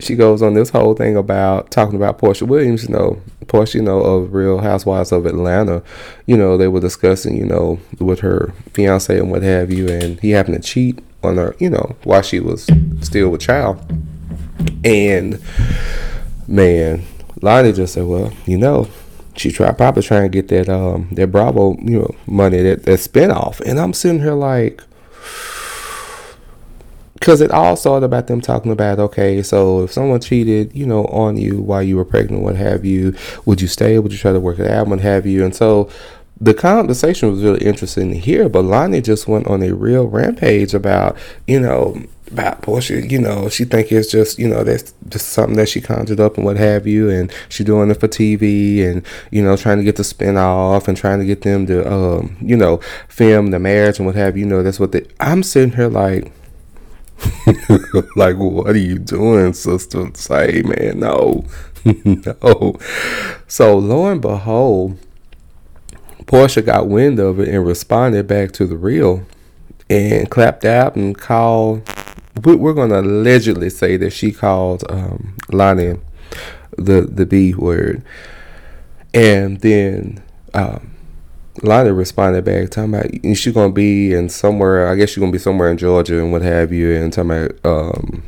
She 0.00 0.14
goes 0.14 0.42
on 0.42 0.54
this 0.54 0.70
whole 0.70 0.94
thing 0.94 1.16
about 1.16 1.70
talking 1.70 1.96
about 1.96 2.18
Porsha 2.18 2.46
Williams. 2.46 2.84
You 2.84 2.94
know, 2.94 3.20
Porsha, 3.46 3.74
you 3.74 3.82
know, 3.82 4.00
of 4.00 4.32
Real 4.32 4.58
Housewives 4.58 5.12
of 5.12 5.26
Atlanta. 5.26 5.82
You 6.26 6.36
know, 6.36 6.56
they 6.56 6.68
were 6.68 6.80
discussing, 6.80 7.36
you 7.36 7.44
know, 7.44 7.80
with 7.98 8.20
her 8.20 8.54
fiance 8.72 9.16
and 9.18 9.30
what 9.30 9.42
have 9.42 9.72
you, 9.72 9.88
and 9.88 10.20
he 10.20 10.30
happened 10.30 10.62
to 10.62 10.68
cheat 10.68 11.00
on 11.22 11.36
her. 11.36 11.56
You 11.58 11.70
know, 11.70 11.96
while 12.04 12.22
she 12.22 12.40
was 12.40 12.68
still 13.00 13.30
with 13.30 13.40
child. 13.40 13.84
And 14.84 15.40
man, 16.46 17.04
Loni 17.40 17.74
just 17.74 17.94
said, 17.94 18.06
"Well, 18.06 18.32
you 18.46 18.58
know, 18.58 18.88
she 19.36 19.50
tried 19.50 19.76
probably 19.76 20.02
trying 20.02 20.22
to 20.22 20.28
get 20.28 20.48
that 20.48 20.68
um 20.68 21.08
that 21.12 21.28
Bravo 21.28 21.76
you 21.80 22.00
know 22.00 22.14
money 22.26 22.62
that 22.62 22.84
that 22.84 22.98
spinoff," 23.00 23.60
and 23.60 23.78
I'm 23.78 23.92
sitting 23.92 24.20
here 24.20 24.34
like. 24.34 24.82
Because 27.14 27.40
it 27.40 27.50
all 27.50 27.74
started 27.74 28.06
about 28.06 28.28
them 28.28 28.40
talking 28.40 28.70
about, 28.70 29.00
okay, 29.00 29.42
so 29.42 29.82
if 29.82 29.92
someone 29.92 30.20
cheated, 30.20 30.72
you 30.72 30.86
know, 30.86 31.04
on 31.06 31.36
you 31.36 31.60
while 31.60 31.82
you 31.82 31.96
were 31.96 32.04
pregnant, 32.04 32.44
what 32.44 32.54
have 32.54 32.84
you, 32.84 33.12
would 33.44 33.60
you 33.60 33.66
stay? 33.66 33.98
Would 33.98 34.12
you 34.12 34.18
try 34.18 34.32
to 34.32 34.38
work 34.38 34.60
it 34.60 34.70
out? 34.70 34.86
What 34.86 35.00
have 35.00 35.26
you? 35.26 35.44
And 35.44 35.52
so 35.52 35.90
the 36.40 36.54
conversation 36.54 37.30
was 37.32 37.42
really 37.42 37.64
interesting 37.64 38.10
to 38.12 38.18
hear, 38.18 38.48
but 38.48 38.64
Loni 38.64 39.02
just 39.02 39.26
went 39.26 39.48
on 39.48 39.62
a 39.62 39.74
real 39.74 40.06
rampage 40.06 40.74
about, 40.74 41.16
you 41.48 41.58
know, 41.58 42.00
about 42.30 42.62
Porsha, 42.62 43.10
you 43.10 43.18
know, 43.18 43.48
she 43.48 43.64
think 43.64 43.90
it's 43.90 44.10
just, 44.10 44.38
you 44.38 44.48
know, 44.48 44.64
that's 44.64 44.94
just 45.08 45.30
something 45.30 45.56
that 45.56 45.68
she 45.68 45.80
conjured 45.80 46.20
up 46.20 46.36
and 46.36 46.44
what 46.44 46.56
have 46.56 46.86
you, 46.86 47.08
and 47.10 47.32
she 47.48 47.64
doing 47.64 47.90
it 47.90 48.00
for 48.00 48.08
TV 48.08 48.84
and, 48.84 49.04
you 49.30 49.42
know, 49.42 49.56
trying 49.56 49.78
to 49.78 49.84
get 49.84 49.96
the 49.96 50.04
spin 50.04 50.36
off 50.36 50.88
and 50.88 50.96
trying 50.96 51.18
to 51.18 51.24
get 51.24 51.42
them 51.42 51.66
to, 51.66 51.90
um, 51.90 52.36
you 52.40 52.56
know, 52.56 52.80
film 53.08 53.50
the 53.50 53.58
marriage 53.58 53.98
and 53.98 54.06
what 54.06 54.14
have 54.14 54.36
you. 54.36 54.44
you 54.44 54.50
know, 54.50 54.62
that's 54.62 54.80
what 54.80 54.92
they, 54.92 55.06
I'm 55.20 55.42
sitting 55.42 55.72
here 55.72 55.88
like, 55.88 56.32
like, 58.16 58.36
what 58.36 58.68
are 58.68 58.78
you 58.78 58.98
doing, 58.98 59.52
sister? 59.52 60.08
Say, 60.14 60.62
man, 60.62 61.00
no, 61.00 61.44
no. 62.04 62.78
So 63.48 63.76
lo 63.76 64.06
and 64.06 64.20
behold, 64.20 64.98
Porsha 66.24 66.64
got 66.64 66.88
wind 66.88 67.18
of 67.18 67.40
it 67.40 67.48
and 67.48 67.66
responded 67.66 68.26
back 68.26 68.52
to 68.52 68.66
the 68.66 68.76
real 68.76 69.26
and 69.90 70.30
clapped 70.30 70.64
out 70.64 70.94
and 70.94 71.16
called 71.16 71.88
we're 72.42 72.74
going 72.74 72.90
to 72.90 73.00
allegedly 73.00 73.70
say 73.70 73.96
that 73.96 74.10
she 74.10 74.32
called 74.32 74.84
um, 74.90 75.34
Loni 75.48 76.00
the 76.76 77.02
the 77.02 77.26
B 77.26 77.54
word, 77.54 78.02
and 79.12 79.60
then 79.60 80.22
um, 80.54 80.94
Loni 81.60 81.96
responded 81.96 82.44
back 82.44 82.70
talking 82.70 82.94
about 82.94 83.10
she's 83.36 83.52
going 83.52 83.70
to 83.70 83.74
be 83.74 84.14
in 84.14 84.28
somewhere. 84.28 84.88
I 84.88 84.94
guess 84.94 85.10
she's 85.10 85.18
going 85.18 85.32
to 85.32 85.36
be 85.36 85.42
somewhere 85.42 85.70
in 85.70 85.78
Georgia 85.78 86.18
and 86.20 86.32
what 86.32 86.42
have 86.42 86.72
you, 86.72 86.94
and 86.94 87.12
talking 87.12 87.30
about 87.30 87.58
um, 87.64 88.22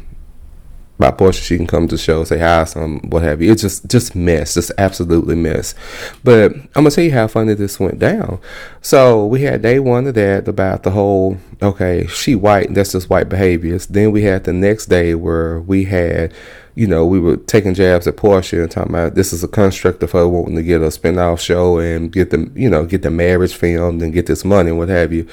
by 1.01 1.11
Porsha, 1.11 1.43
she 1.43 1.57
can 1.57 1.67
come 1.67 1.89
to 1.89 1.97
show, 1.97 2.23
say 2.25 2.39
hi, 2.39 2.65
some 2.65 3.01
what 3.09 3.23
have 3.23 3.41
you. 3.41 3.51
It's 3.51 3.63
just 3.63 3.89
just 3.89 4.15
mess, 4.15 4.55
just 4.55 4.71
absolutely 4.77 5.35
mess. 5.35 5.75
But 6.23 6.53
I'm 6.53 6.71
gonna 6.75 6.91
tell 6.91 7.05
you 7.05 7.13
how 7.13 7.27
funny 7.27 7.55
this 7.55 7.81
went 7.81 7.99
down. 7.99 8.39
So 8.83 9.25
we 9.25 9.43
had 9.43 9.63
day 9.63 9.81
one 9.81 10.07
of 10.07 10.15
that 10.15 10.47
about 10.47 10.83
the 10.83 10.91
whole 10.91 11.39
okay, 11.63 12.07
she 12.07 12.35
white, 12.35 12.75
that's 12.75 12.93
just 12.93 13.09
white 13.09 13.31
behaviors. 13.31 13.87
Then 13.87 14.13
we 14.13 14.23
had 14.23 14.45
the 14.45 14.53
next 14.53 14.87
day 14.87 15.15
where 15.15 15.61
we 15.61 15.85
had, 15.85 16.35
you 16.75 16.87
know, 16.87 17.07
we 17.07 17.19
were 17.19 17.39
taking 17.39 17.75
jabs 17.75 18.07
at 18.07 18.17
Porsha 18.17 18.63
and 18.63 18.71
talking 18.71 18.93
about 18.93 19.15
this 19.15 19.33
is 19.33 19.43
a 19.43 19.49
construct 19.49 20.03
of 20.03 20.13
her 20.13 20.29
wanting 20.29 20.57
to 20.57 20.63
get 20.63 20.83
a 20.83 20.87
spinoff 20.87 21.41
show 21.41 21.79
and 21.79 22.13
get 22.13 22.29
the 22.29 22.51
you 22.55 22.69
know, 22.69 22.85
get 22.85 23.01
the 23.01 23.11
marriage 23.11 23.55
filmed 23.55 24.03
and 24.03 24.13
get 24.13 24.27
this 24.27 24.45
money 24.45 24.69
and 24.69 24.79
what 24.79 24.91
have 24.91 25.15
you. 25.15 25.27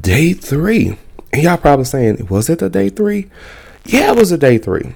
Day 0.00 0.32
three. 0.32 0.98
And 1.32 1.42
y'all 1.42 1.56
probably 1.58 1.84
saying, 1.84 2.26
was 2.28 2.48
it 2.48 2.58
the 2.58 2.68
day 2.68 2.88
three? 2.88 3.30
Yeah, 3.84 4.12
it 4.12 4.16
was 4.16 4.32
a 4.32 4.38
day 4.38 4.58
three. 4.58 4.94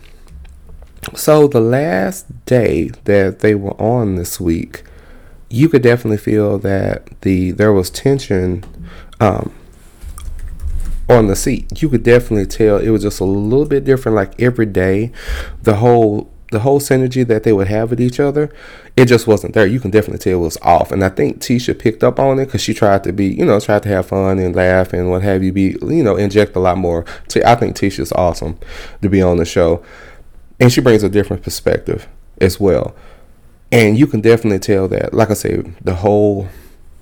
So 1.14 1.46
the 1.46 1.60
last 1.60 2.44
day 2.44 2.90
that 3.04 3.40
they 3.40 3.54
were 3.54 3.80
on 3.80 4.16
this 4.16 4.40
week, 4.40 4.82
you 5.50 5.68
could 5.68 5.82
definitely 5.82 6.18
feel 6.18 6.58
that 6.58 7.20
the 7.22 7.52
there 7.52 7.72
was 7.72 7.90
tension 7.90 8.64
um, 9.20 9.54
on 11.08 11.26
the 11.26 11.36
seat. 11.36 11.80
You 11.82 11.88
could 11.88 12.02
definitely 12.02 12.46
tell 12.46 12.78
it 12.78 12.90
was 12.90 13.02
just 13.02 13.20
a 13.20 13.24
little 13.24 13.66
bit 13.66 13.84
different. 13.84 14.16
Like 14.16 14.40
every 14.40 14.66
day, 14.66 15.12
the 15.62 15.76
whole 15.76 16.30
the 16.50 16.60
whole 16.60 16.80
synergy 16.80 17.26
that 17.26 17.42
they 17.42 17.52
would 17.52 17.68
have 17.68 17.90
with 17.90 18.00
each 18.00 18.18
other, 18.18 18.50
it 18.96 19.06
just 19.06 19.26
wasn't 19.26 19.54
there. 19.54 19.66
You 19.66 19.80
can 19.80 19.90
definitely 19.90 20.18
tell 20.18 20.40
it 20.40 20.42
was 20.42 20.56
off. 20.62 20.90
And 20.90 21.04
I 21.04 21.10
think 21.10 21.40
Tisha 21.40 21.78
picked 21.78 22.02
up 22.02 22.18
on 22.18 22.38
it 22.38 22.46
because 22.46 22.62
she 22.62 22.72
tried 22.74 23.04
to 23.04 23.12
be, 23.12 23.26
you 23.26 23.44
know, 23.44 23.60
tried 23.60 23.82
to 23.82 23.88
have 23.90 24.06
fun 24.06 24.38
and 24.38 24.56
laugh 24.56 24.92
and 24.92 25.10
what 25.10 25.22
have 25.22 25.42
you, 25.42 25.52
be, 25.52 25.76
you 25.82 26.02
know, 26.02 26.16
inject 26.16 26.56
a 26.56 26.60
lot 26.60 26.78
more. 26.78 27.04
I 27.44 27.54
think 27.54 27.76
Tisha's 27.76 28.12
awesome 28.12 28.58
to 29.02 29.08
be 29.08 29.20
on 29.20 29.36
the 29.36 29.44
show. 29.44 29.84
And 30.58 30.72
she 30.72 30.80
brings 30.80 31.02
a 31.02 31.08
different 31.08 31.42
perspective 31.42 32.08
as 32.40 32.58
well. 32.58 32.94
And 33.70 33.98
you 33.98 34.06
can 34.06 34.20
definitely 34.20 34.60
tell 34.60 34.88
that, 34.88 35.12
like 35.12 35.30
I 35.30 35.34
say, 35.34 35.62
the 35.82 35.96
whole 35.96 36.48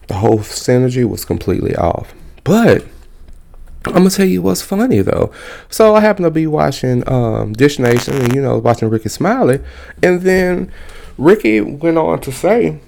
the 0.09 0.15
whole 0.15 0.39
synergy 0.39 1.09
was 1.09 1.25
completely 1.25 1.75
off. 1.77 2.15
But 2.45 2.85
I'm 3.87 3.93
gonna 3.93 4.11
tell 4.11 4.27
you 4.27 4.43
what's 4.43 4.63
funny 4.63 5.01
though. 5.01 5.33
So 5.71 5.95
I 5.95 6.01
happened 6.01 6.25
to 6.25 6.31
be 6.31 6.47
watching 6.47 7.09
um, 7.09 7.53
Dish 7.53 7.79
Nation 7.79 8.15
and 8.15 8.35
you 8.35 8.43
know 8.43 8.59
watching 8.59 8.89
Rickey 8.91 9.09
Smiley, 9.09 9.61
and 10.03 10.23
then 10.23 10.73
Rickey 11.19 11.61
went 11.61 11.97
on 11.97 12.21
to 12.23 12.33
say 12.33 12.81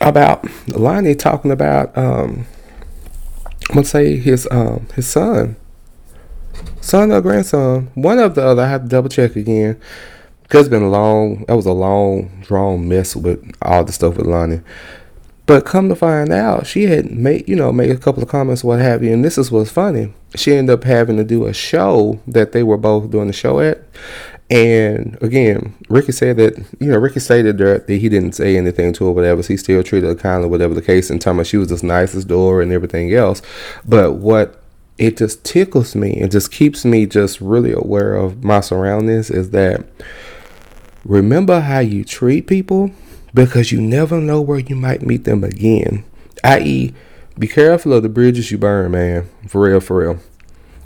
about 0.00 0.42
Loni 0.68 1.18
talking 1.18 1.50
about 1.50 1.96
um, 1.98 2.46
I'm 3.68 3.74
gonna 3.74 3.84
say 3.86 4.16
his 4.16 4.46
um, 4.50 4.86
his 4.94 5.06
son, 5.06 5.56
son 6.80 7.10
or 7.10 7.20
grandson, 7.20 7.90
one 7.94 8.18
of 8.18 8.34
the 8.34 8.44
other. 8.46 8.62
I 8.62 8.68
have 8.68 8.82
to 8.82 8.88
double 8.88 9.08
check 9.08 9.36
again 9.36 9.80
because 10.42 10.66
it's 10.66 10.68
been 10.68 10.82
a 10.82 10.90
long. 10.90 11.44
That 11.46 11.56
was 11.56 11.66
a 11.66 11.72
long 11.72 12.40
drawn 12.42 12.88
mess 12.88 13.16
with 13.16 13.42
all 13.62 13.84
the 13.84 13.92
stuff 13.92 14.16
with 14.16 14.26
Loni. 14.26 14.62
But 15.46 15.66
come 15.66 15.90
to 15.90 15.96
find 15.96 16.32
out, 16.32 16.66
she 16.66 16.84
had 16.84 17.10
made, 17.10 17.46
you 17.48 17.54
know, 17.54 17.70
made 17.70 17.90
a 17.90 17.98
couple 17.98 18.22
of 18.22 18.28
comments, 18.30 18.64
what 18.64 18.80
have 18.80 19.02
you, 19.02 19.12
and 19.12 19.22
this 19.22 19.36
is 19.36 19.50
what's 19.50 19.70
funny. 19.70 20.14
She 20.34 20.54
ended 20.54 20.72
up 20.72 20.84
having 20.84 21.18
to 21.18 21.24
do 21.24 21.44
a 21.44 21.52
show 21.52 22.20
that 22.26 22.52
they 22.52 22.62
were 22.62 22.78
both 22.78 23.10
doing 23.10 23.26
the 23.26 23.34
show 23.34 23.60
at. 23.60 23.82
And 24.50 25.18
again, 25.22 25.74
Rickey 25.88 26.12
said 26.12 26.38
that, 26.38 26.56
you 26.80 26.90
know, 26.90 26.98
Rickey 26.98 27.20
stated 27.20 27.58
that, 27.58 27.88
he 27.88 28.08
didn't 28.08 28.32
say 28.32 28.56
anything 28.56 28.92
to 28.94 29.06
her, 29.06 29.12
whatever. 29.12 29.42
So 29.42 29.48
he 29.48 29.56
still 29.58 29.82
treated 29.82 30.08
her 30.08 30.14
kindly, 30.14 30.48
whatever 30.48 30.74
the 30.74 30.82
case, 30.82 31.10
and 31.10 31.20
telling 31.20 31.38
her 31.38 31.44
she 31.44 31.56
was 31.58 31.68
just 31.68 31.84
nice 31.84 32.14
as 32.14 32.24
door 32.24 32.62
and 32.62 32.72
everything 32.72 33.12
else. 33.12 33.42
But 33.84 34.14
what 34.14 34.62
it 34.96 35.16
just 35.16 35.44
tickles 35.44 35.94
me 35.94 36.20
and 36.20 36.30
just 36.30 36.52
keeps 36.52 36.84
me 36.84 37.04
just 37.04 37.40
really 37.40 37.72
aware 37.72 38.14
of 38.14 38.44
my 38.44 38.60
surroundings 38.60 39.30
is 39.30 39.50
that 39.50 39.84
remember 41.04 41.60
how 41.60 41.80
you 41.80 42.04
treat 42.04 42.46
people 42.46 42.92
because 43.34 43.72
you 43.72 43.80
never 43.80 44.20
know 44.20 44.40
where 44.40 44.60
you 44.60 44.76
might 44.76 45.02
meet 45.02 45.24
them 45.24 45.44
again. 45.44 46.04
I.e., 46.42 46.94
be 47.38 47.48
careful 47.48 47.92
of 47.92 48.04
the 48.04 48.08
bridges 48.08 48.50
you 48.50 48.58
burn, 48.58 48.92
man. 48.92 49.28
For 49.48 49.60
real, 49.60 49.80
for 49.80 49.98
real. 49.98 50.20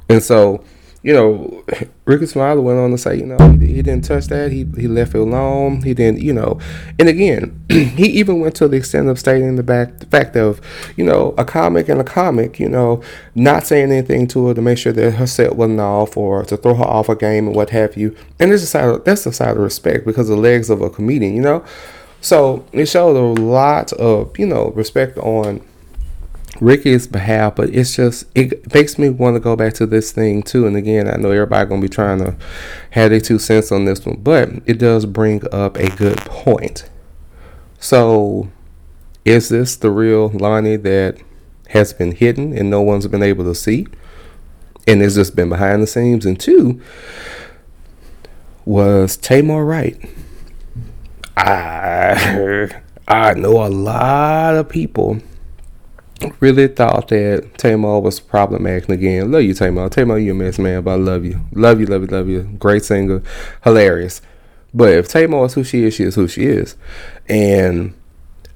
And 0.09 0.23
so, 0.23 0.65
you 1.03 1.13
know, 1.13 1.63
Rickey 2.07 2.25
Smiley 2.25 2.63
went 2.63 2.79
on 2.79 2.91
to 2.91 2.99
say, 2.99 3.17
you 3.17 3.27
know, 3.27 3.37
he, 3.61 3.67
he, 3.67 3.83
didn't 3.83 4.05
touch 4.05 4.29
that. 4.29 4.51
He 4.51 4.67
he 4.77 4.89
left 4.89 5.15
it 5.15 5.19
alone. 5.19 5.83
He 5.83 5.93
didn't, 5.93 6.23
you 6.23 6.33
know. 6.33 6.59
And 6.99 7.09
again, 7.09 7.63
he 7.69 8.07
even 8.07 8.41
went 8.41 8.57
to 8.57 8.69
the 8.69 8.79
extent 8.79 9.09
of 9.09 9.19
stating 9.19 9.57
the 9.57 9.63
back 9.63 9.99
the 9.99 10.07
fact 10.07 10.37
of, 10.37 10.61
you 10.97 11.05
know, 11.05 11.35
a 11.37 11.45
comic 11.45 11.91
and 11.91 12.01
a 12.01 12.05
comic, 12.05 12.59
you 12.59 12.69
know, 12.69 13.03
not 13.35 13.67
saying 13.67 13.93
anything 13.93 14.27
to 14.29 14.49
her 14.49 14.55
to 14.55 14.63
make 14.63 14.79
sure 14.79 14.93
that 14.93 15.13
her 15.13 15.27
set 15.27 15.55
wasn't 15.55 15.81
off 15.81 16.17
or 16.17 16.45
to 16.45 16.57
throw 16.57 16.75
her 16.75 16.85
off 16.85 17.11
a 17.11 17.15
game 17.15 17.47
and 17.47 17.55
what 17.55 17.71
have 17.71 17.97
you. 17.97 18.17
And 18.41 18.51
there's 18.51 18.63
a 18.63 18.67
side 18.67 18.89
of, 18.89 19.05
that's 19.05 19.27
a 19.27 19.33
side 19.33 19.57
of 19.57 19.63
respect 19.63 20.07
because 20.07 20.29
the 20.29 20.37
legs 20.37 20.71
of 20.71 20.81
a 20.81 20.89
comedian, 20.89 21.37
you 21.37 21.43
know. 21.43 21.65
So 22.21 22.65
it 22.73 22.87
showed 22.87 23.17
a 23.17 23.41
lot 23.41 23.93
of, 23.95 24.37
you 24.39 24.47
know, 24.47 24.71
respect 24.71 25.19
on 25.19 25.63
Rickey's 26.61 27.07
behalf, 27.07 27.57
but 27.57 27.71
it's 27.71 27.95
just 27.95 28.25
it 28.35 28.73
makes 28.75 28.99
me 28.99 29.09
want 29.09 29.37
to 29.37 29.41
go 29.41 29.55
back 29.55 29.75
to 29.75 29.87
this 29.87 30.13
thing 30.13 30.43
too. 30.43 30.67
And 30.67 30.77
again, 30.77 31.09
I 31.09 31.17
know 31.17 31.31
everybody 31.31 31.69
gonna 31.69 31.81
be 31.81 31.89
trying 31.89 32.19
to 32.19 32.37
have 32.91 33.11
their 33.11 33.21
two 33.21 33.39
cents 33.39 33.71
on 33.71 33.85
this 33.85 34.05
one, 34.05 34.17
but 34.17 34.51
it 34.67 34.79
does 34.79 35.07
bring 35.07 35.43
up 35.53 35.77
a 35.77 35.89
good 35.91 36.19
point. 36.19 36.89
So, 37.79 38.49
is 39.25 39.49
this 39.49 39.77
the 39.77 39.91
real 39.91 40.31
Loni 40.31 40.83
that 40.83 41.19
has 41.69 41.93
been 41.93 42.13
hidden 42.13 42.53
and 42.57 42.71
no 42.71 42.83
one's 42.83 43.07
been 43.07 43.23
able 43.23 43.45
to 43.45 43.55
see? 43.55 43.87
And 44.87 45.03
it's 45.03 45.15
just 45.15 45.37
been 45.37 45.51
behind 45.51 45.83
the 45.83 45.87
scenes. 45.87 46.27
And 46.27 46.41
two, 46.41 46.81
was 48.65 49.17
Tamar 49.17 49.65
right? 49.65 49.97
I 51.39 52.71
I 53.09 53.35
know 53.35 53.65
a 53.65 53.69
lot 53.69 54.57
of 54.57 54.69
people 54.69 55.21
really 56.41 56.69
thought 56.69 57.09
that 57.09 57.57
Tamar 57.57 58.01
was 58.01 58.21
problematic 58.21 58.89
again. 58.89 59.31
Love 59.31 59.43
you, 59.43 59.55
Tamar. 59.55 59.89
Tamar, 59.89 60.19
you 60.19 60.33
a 60.33 60.35
mess, 60.35 60.59
man, 60.59 60.83
but 60.83 60.93
I 60.93 60.97
love 60.97 61.25
you. 61.25 61.41
Love 61.53 61.81
you, 61.81 61.87
love 61.87 62.03
you, 62.03 62.09
love 62.09 62.29
you. 62.29 62.43
Great 62.59 62.85
singer, 62.85 63.23
hilarious. 63.65 64.21
But 64.75 64.91
if 64.91 65.09
Tamar 65.09 65.47
is 65.47 65.55
who 65.55 65.65
she 65.65 65.85
is, 65.85 65.95
she 65.95 66.05
is 66.05 66.17
who 66.17 66.29
she 66.29 66.45
is. 66.45 66.77
And 67.29 67.95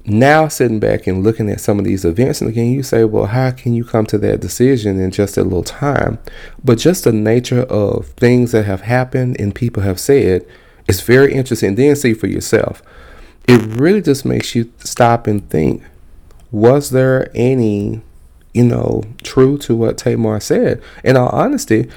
now 0.05 0.49
sitting 0.49 0.79
back 0.79 1.07
and 1.07 1.23
looking 1.23 1.49
at 1.49 1.61
some 1.61 1.79
of 1.79 1.85
these 1.85 2.03
events, 2.03 2.41
and 2.41 2.49
again, 2.49 2.71
you 2.71 2.83
say, 2.83 3.05
well, 3.05 3.27
how 3.27 3.51
can 3.51 3.73
you 3.73 3.85
come 3.85 4.05
to 4.07 4.17
that 4.19 4.41
decision 4.41 4.99
in 4.99 5.11
just 5.11 5.37
a 5.37 5.43
little 5.43 5.63
time? 5.63 6.19
But 6.63 6.77
just 6.77 7.05
the 7.05 7.13
nature 7.13 7.61
of 7.63 8.07
things 8.09 8.51
that 8.51 8.65
have 8.65 8.81
happened 8.81 9.39
and 9.39 9.55
people 9.55 9.83
have 9.83 9.99
said 9.99 10.45
it's 10.87 11.01
very 11.01 11.33
interesting. 11.33 11.75
Then 11.75 11.95
see 11.95 12.13
for 12.13 12.27
yourself. 12.27 12.81
It 13.47 13.61
really 13.77 14.01
just 14.01 14.25
makes 14.25 14.55
you 14.55 14.71
stop 14.79 15.27
and 15.27 15.47
think 15.49 15.83
was 16.51 16.91
there 16.91 17.29
any, 17.33 18.01
you 18.53 18.63
know, 18.63 19.03
true 19.23 19.57
to 19.57 19.75
what 19.75 19.97
Tamar 19.97 20.39
said? 20.39 20.81
In 21.03 21.17
all 21.17 21.29
honesty, 21.29 21.89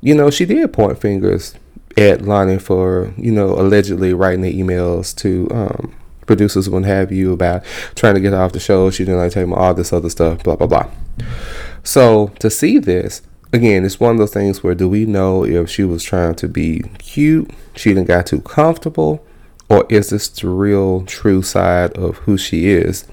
you 0.00 0.14
know, 0.14 0.30
she 0.30 0.44
did 0.44 0.72
point 0.72 1.00
fingers 1.00 1.54
at 1.96 2.20
Loni 2.20 2.60
for, 2.60 3.12
you 3.16 3.32
know, 3.32 3.54
allegedly 3.54 4.12
writing 4.12 4.42
the 4.42 4.52
emails 4.52 5.16
to 5.16 5.48
um, 5.50 5.94
producers 6.26 6.66
and 6.66 6.74
what 6.74 6.84
have 6.84 7.10
you 7.10 7.32
about 7.32 7.64
trying 7.94 8.14
to 8.14 8.20
get 8.20 8.34
off 8.34 8.52
the 8.52 8.60
show. 8.60 8.90
She 8.90 9.04
didn't 9.04 9.20
like 9.20 9.32
Tamar, 9.32 9.56
all 9.56 9.74
this 9.74 9.92
other 9.92 10.10
stuff, 10.10 10.42
blah, 10.42 10.56
blah, 10.56 10.66
blah. 10.66 10.90
So 11.82 12.28
to 12.38 12.50
see 12.50 12.78
this, 12.78 13.22
again, 13.52 13.84
it's 13.84 14.00
one 14.00 14.12
of 14.12 14.18
those 14.18 14.32
things 14.32 14.62
where 14.62 14.74
do 14.74 14.88
we 14.88 15.04
know 15.04 15.44
if 15.44 15.68
she 15.68 15.84
was 15.84 16.02
trying 16.02 16.34
to 16.36 16.48
be 16.48 16.82
cute, 16.98 17.50
she 17.76 17.90
didn't 17.90 18.08
got 18.08 18.26
too 18.26 18.40
comfortable, 18.40 19.24
or 19.68 19.86
is 19.88 20.10
this 20.10 20.28
the 20.28 20.48
real 20.48 21.04
true 21.04 21.42
side 21.42 21.92
of 21.96 22.18
who 22.18 22.36
she 22.36 22.68
is? 22.68 23.06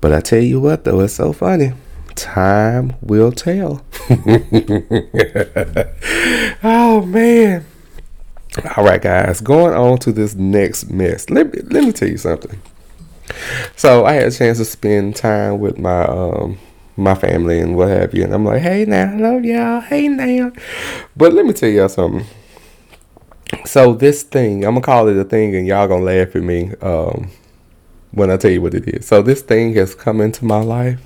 But 0.00 0.12
I 0.12 0.20
tell 0.20 0.42
you 0.42 0.60
what, 0.60 0.84
though, 0.84 1.00
it's 1.00 1.14
so 1.14 1.32
funny. 1.32 1.72
Time 2.14 2.94
will 3.00 3.32
tell. 3.32 3.84
oh 6.62 7.02
man. 7.06 7.66
All 8.76 8.84
right, 8.84 9.00
guys, 9.00 9.40
going 9.40 9.74
on 9.74 9.98
to 9.98 10.10
this 10.12 10.34
next 10.34 10.90
mess. 10.90 11.30
Let 11.30 11.54
me 11.54 11.60
let 11.70 11.84
me 11.84 11.92
tell 11.92 12.08
you 12.08 12.18
something. 12.18 12.60
So 13.76 14.04
I 14.04 14.14
had 14.14 14.26
a 14.26 14.30
chance 14.32 14.58
to 14.58 14.64
spend 14.64 15.14
time 15.16 15.60
with 15.60 15.78
my 15.78 16.04
um 16.04 16.58
my 17.00 17.14
family 17.14 17.58
and 17.60 17.76
what 17.76 17.88
have 17.88 18.14
you. 18.14 18.24
And 18.24 18.32
I'm 18.32 18.44
like, 18.44 18.62
hey 18.62 18.84
now, 18.84 19.16
love 19.16 19.44
y'all. 19.44 19.80
Hey 19.80 20.08
now. 20.08 20.52
But 21.16 21.32
let 21.32 21.46
me 21.46 21.52
tell 21.52 21.68
y'all 21.68 21.88
something. 21.88 22.26
So 23.64 23.94
this 23.94 24.22
thing, 24.22 24.64
I'm 24.64 24.74
gonna 24.74 24.82
call 24.82 25.08
it 25.08 25.16
a 25.16 25.24
thing, 25.24 25.54
and 25.56 25.66
y'all 25.66 25.88
gonna 25.88 26.04
laugh 26.04 26.36
at 26.36 26.42
me 26.42 26.72
um, 26.82 27.30
when 28.12 28.30
I 28.30 28.36
tell 28.36 28.50
you 28.50 28.62
what 28.62 28.74
it 28.74 28.86
is. 28.88 29.06
So 29.06 29.22
this 29.22 29.42
thing 29.42 29.74
has 29.74 29.94
come 29.94 30.20
into 30.20 30.44
my 30.44 30.60
life, 30.60 31.00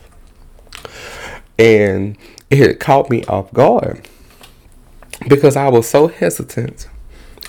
and 1.59 2.17
it 2.51 2.81
caught 2.81 3.11
me 3.11 3.25
off 3.25 3.53
guard 3.53 4.07
because 5.29 5.57
I 5.57 5.69
was 5.69 5.89
so 5.89 6.09
hesitant 6.09 6.89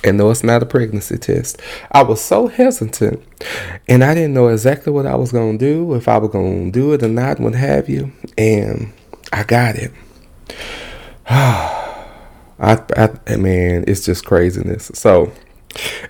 and 0.05 0.17
no, 0.17 0.29
it's 0.29 0.43
not 0.43 0.61
a 0.61 0.67
pregnancy 0.67 1.17
test. 1.17 1.59
I 1.91 2.03
was 2.03 2.21
so 2.21 2.47
hesitant 2.47 3.23
and 3.87 4.03
I 4.03 4.13
didn't 4.13 4.35
know 4.35 4.49
exactly 4.49 4.93
what 4.93 5.07
I 5.07 5.15
was 5.15 5.31
going 5.31 5.57
to 5.57 5.65
do, 5.65 5.95
if 5.95 6.07
I 6.07 6.19
was 6.19 6.29
going 6.29 6.71
to 6.71 6.79
do 6.79 6.93
it 6.93 7.01
or 7.01 7.07
not, 7.07 7.39
what 7.39 7.55
have 7.55 7.89
you. 7.89 8.11
And 8.37 8.93
I 9.33 9.43
got 9.43 9.75
it. 9.75 9.91
I, 11.27 12.79
I, 12.95 13.35
man, 13.35 13.83
it's 13.87 14.05
just 14.05 14.25
craziness. 14.25 14.91
So, 14.93 15.31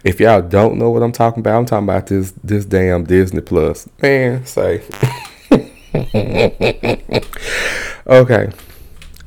if 0.03 0.19
y'all 0.19 0.41
don't 0.41 0.77
know 0.77 0.91
what 0.91 1.01
I'm 1.01 1.13
talking 1.13 1.39
about, 1.39 1.57
I'm 1.57 1.65
talking 1.65 1.85
about 1.85 2.07
this 2.07 2.33
this 2.43 2.65
damn 2.65 3.05
Disney 3.05 3.41
Plus. 3.41 3.89
Man, 4.01 4.45
say. 4.45 4.83
okay. 8.05 8.51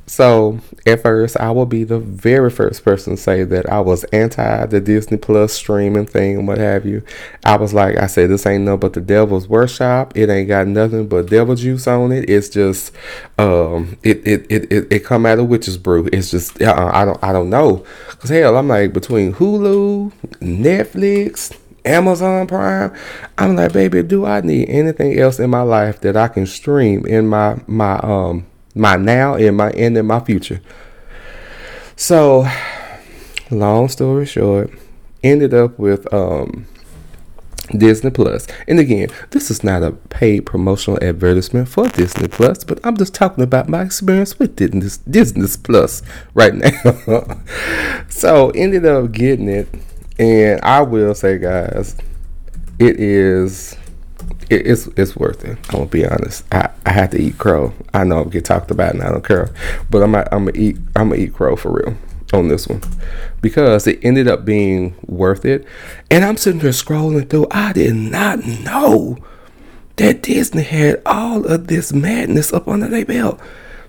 So 0.09 0.59
at 0.87 1.03
first, 1.03 1.37
I 1.37 1.51
will 1.51 1.67
be 1.67 1.85
the 1.85 1.99
very 1.99 2.49
first 2.51 2.83
person 2.83 3.17
to 3.17 3.23
say 3.23 3.45
that 3.45 3.71
I 3.71 3.81
was 3.81 4.05
anti 4.05 4.67
the 4.67 4.81
Disney 4.81 5.19
Plus 5.19 5.53
streaming 5.53 6.07
thing 6.07 6.39
and 6.39 6.49
what 6.49 6.57
have 6.57 6.87
you. 6.87 7.03
I 7.45 7.57
was 7.57 7.75
like, 7.75 7.99
I 7.99 8.07
said, 8.07 8.31
this 8.31 8.47
ain't 8.47 8.65
nothing 8.65 8.81
but 8.81 8.95
the 8.95 9.03
devil's 9.03 9.49
workshop. 9.49 10.17
It 10.17 10.31
ain't 10.31 10.49
got 10.49 10.67
nothing 10.67 11.09
but 11.09 11.29
devil 11.29 11.55
juice 11.55 11.87
on 11.87 12.11
it. 12.13 12.29
It's 12.29 12.49
just, 12.49 12.93
um, 13.39 13.99
it 14.03 14.27
it 14.27 14.47
it 14.49 14.73
it, 14.73 14.93
it 14.93 15.05
come 15.05 15.27
out 15.27 15.39
of 15.39 15.49
witch's 15.49 15.77
brew. 15.77 16.09
It's 16.11 16.31
just, 16.31 16.61
uh, 16.63 16.91
I 16.93 17.05
don't 17.05 17.23
I 17.23 17.33
don't 17.33 17.51
know. 17.51 17.85
Cause 18.19 18.31
hell, 18.31 18.57
I'm 18.57 18.69
like 18.69 18.95
between 18.95 19.35
Hulu, 19.35 20.11
Netflix, 20.41 21.55
Amazon 21.85 22.47
Prime. 22.47 22.95
I'm 23.37 23.57
like, 23.57 23.75
baby, 23.75 24.03
do 24.03 24.25
I 24.25 24.41
need 24.41 24.71
anything 24.71 25.19
else 25.19 25.39
in 25.39 25.51
my 25.51 25.63
life 25.63 26.01
that 26.01 26.17
I 26.17 26.29
can 26.29 26.47
stream 26.47 27.05
in 27.05 27.27
my 27.29 27.61
my 27.67 27.99
um 27.99 28.47
my 28.75 28.97
now 28.97 29.35
and 29.35 29.57
my 29.57 29.71
and 29.71 30.07
my 30.07 30.21
future? 30.21 30.61
So, 31.97 32.47
long 33.51 33.89
story 33.89 34.27
short, 34.27 34.71
ended 35.23 35.55
up 35.55 35.79
with 35.79 36.13
um 36.13 36.67
Disney 37.77 38.11
Plus. 38.11 38.47
And 38.67 38.79
again, 38.79 39.09
this 39.31 39.51
is 39.51 39.63
not 39.63 39.83
a 39.83 39.93
paid 39.93 40.47
promotional 40.47 41.03
advertisement 41.03 41.69
for 41.69 41.89
Disney 41.89 42.29
Plus, 42.29 42.65
but 42.65 42.81
I'm 42.85 42.97
just 42.97 43.15
talking 43.15 43.45
about 43.45 43.69
my 43.69 43.83
experience 43.83 44.39
with 44.39 44.57
Disney, 44.57 44.89
Disney 45.11 45.47
Plus 45.63 46.03
right 46.35 46.55
now. 46.55 47.43
so 48.09 48.51
ended 48.51 48.87
up 48.87 49.13
getting 49.13 49.49
it, 49.49 49.69
and 50.19 50.61
I 50.63 50.83
will 50.83 51.15
say, 51.15 51.39
guys, 51.39 51.97
it 52.79 52.99
is. 53.01 53.77
It, 54.51 54.67
it's 54.67 54.87
it's 54.97 55.17
worth 55.17 55.45
it. 55.45 55.59
I'm 55.69 55.79
gonna 55.79 55.87
be 55.87 56.07
honest. 56.07 56.45
I, 56.53 56.71
I 56.87 56.93
have 56.93 57.11
to 57.11 57.21
eat 57.21 57.39
crow. 57.39 57.73
I 57.93 58.05
know 58.05 58.25
I 58.25 58.29
get 58.29 58.45
talked 58.45 58.71
about 58.71 58.95
and 58.95 59.03
I 59.03 59.11
don't 59.11 59.25
care, 59.25 59.51
but 59.91 60.03
I'm 60.03 60.15
I'm 60.15 60.25
gonna 60.47 60.53
eat 60.55 60.77
I'm 60.97 61.11
gonna 61.11 61.21
eat 61.21 61.35
crow 61.35 61.57
for 61.57 61.73
real 61.73 61.97
on 62.33 62.49
this 62.49 62.69
one 62.69 62.83
because 63.41 63.87
it 63.87 63.99
ended 64.03 64.29
up 64.29 64.45
being 64.45 64.95
worth 65.07 65.45
it. 65.45 65.67
And 66.11 66.25
I'm 66.25 66.37
sitting 66.37 66.61
there 66.61 66.71
scrolling 66.71 67.29
through. 67.29 67.47
I 67.51 67.73
did 67.73 67.95
not 67.95 68.45
know 68.45 69.19
that 69.97 70.23
Disney 70.23 70.63
had 70.63 71.03
all 71.05 71.45
of 71.47 71.67
this 71.67 71.93
madness 71.93 72.53
up 72.53 72.69
under 72.69 72.89
their 72.89 73.05
belt. 73.05 73.41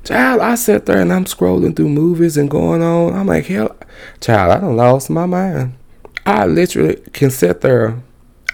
Child, 0.03 0.41
I 0.41 0.55
sat 0.55 0.85
there 0.85 1.01
and 1.01 1.11
I'm 1.11 1.25
scrolling 1.25 1.75
through 1.75 1.89
movies 1.89 2.37
and 2.37 2.49
going 2.49 2.81
on. 2.81 3.13
I'm 3.13 3.27
like, 3.27 3.45
hell, 3.45 3.75
child, 4.21 4.51
I 4.51 4.59
don't 4.59 4.77
lost 4.77 5.09
my 5.09 5.25
mind. 5.25 5.75
I 6.25 6.45
literally 6.45 6.95
can 7.13 7.29
sit 7.29 7.61
there. 7.61 8.01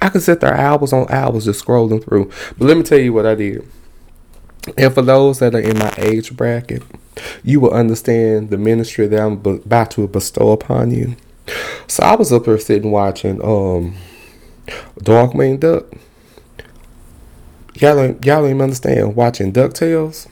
I 0.01 0.09
can 0.09 0.21
sit 0.21 0.41
there 0.41 0.53
hours 0.53 0.93
on 0.93 1.07
hours 1.09 1.45
just 1.45 1.63
scrolling 1.63 2.03
through. 2.03 2.31
But 2.57 2.65
let 2.65 2.77
me 2.77 2.83
tell 2.83 2.99
you 2.99 3.13
what 3.13 3.25
I 3.25 3.35
did. 3.35 3.67
And 4.77 4.93
for 4.93 5.01
those 5.01 5.39
that 5.39 5.55
are 5.55 5.59
in 5.59 5.77
my 5.77 5.93
age 5.97 6.35
bracket, 6.35 6.83
you 7.43 7.59
will 7.59 7.71
understand 7.71 8.49
the 8.49 8.57
ministry 8.57 9.07
that 9.07 9.19
I'm 9.19 9.33
about 9.45 9.91
to 9.91 10.07
bestow 10.07 10.51
upon 10.51 10.91
you. 10.91 11.15
So 11.87 12.03
I 12.03 12.15
was 12.15 12.33
up 12.33 12.45
there 12.45 12.57
sitting 12.57 12.91
watching 12.91 13.43
um 13.43 13.95
Darkwing 14.99 15.59
Duck. 15.59 15.85
Y'all 17.75 17.99
ain't, 17.99 18.25
y'all 18.25 18.45
ain't 18.45 18.61
understand 18.61 19.15
watching 19.15 19.51
DuckTales. 19.51 20.27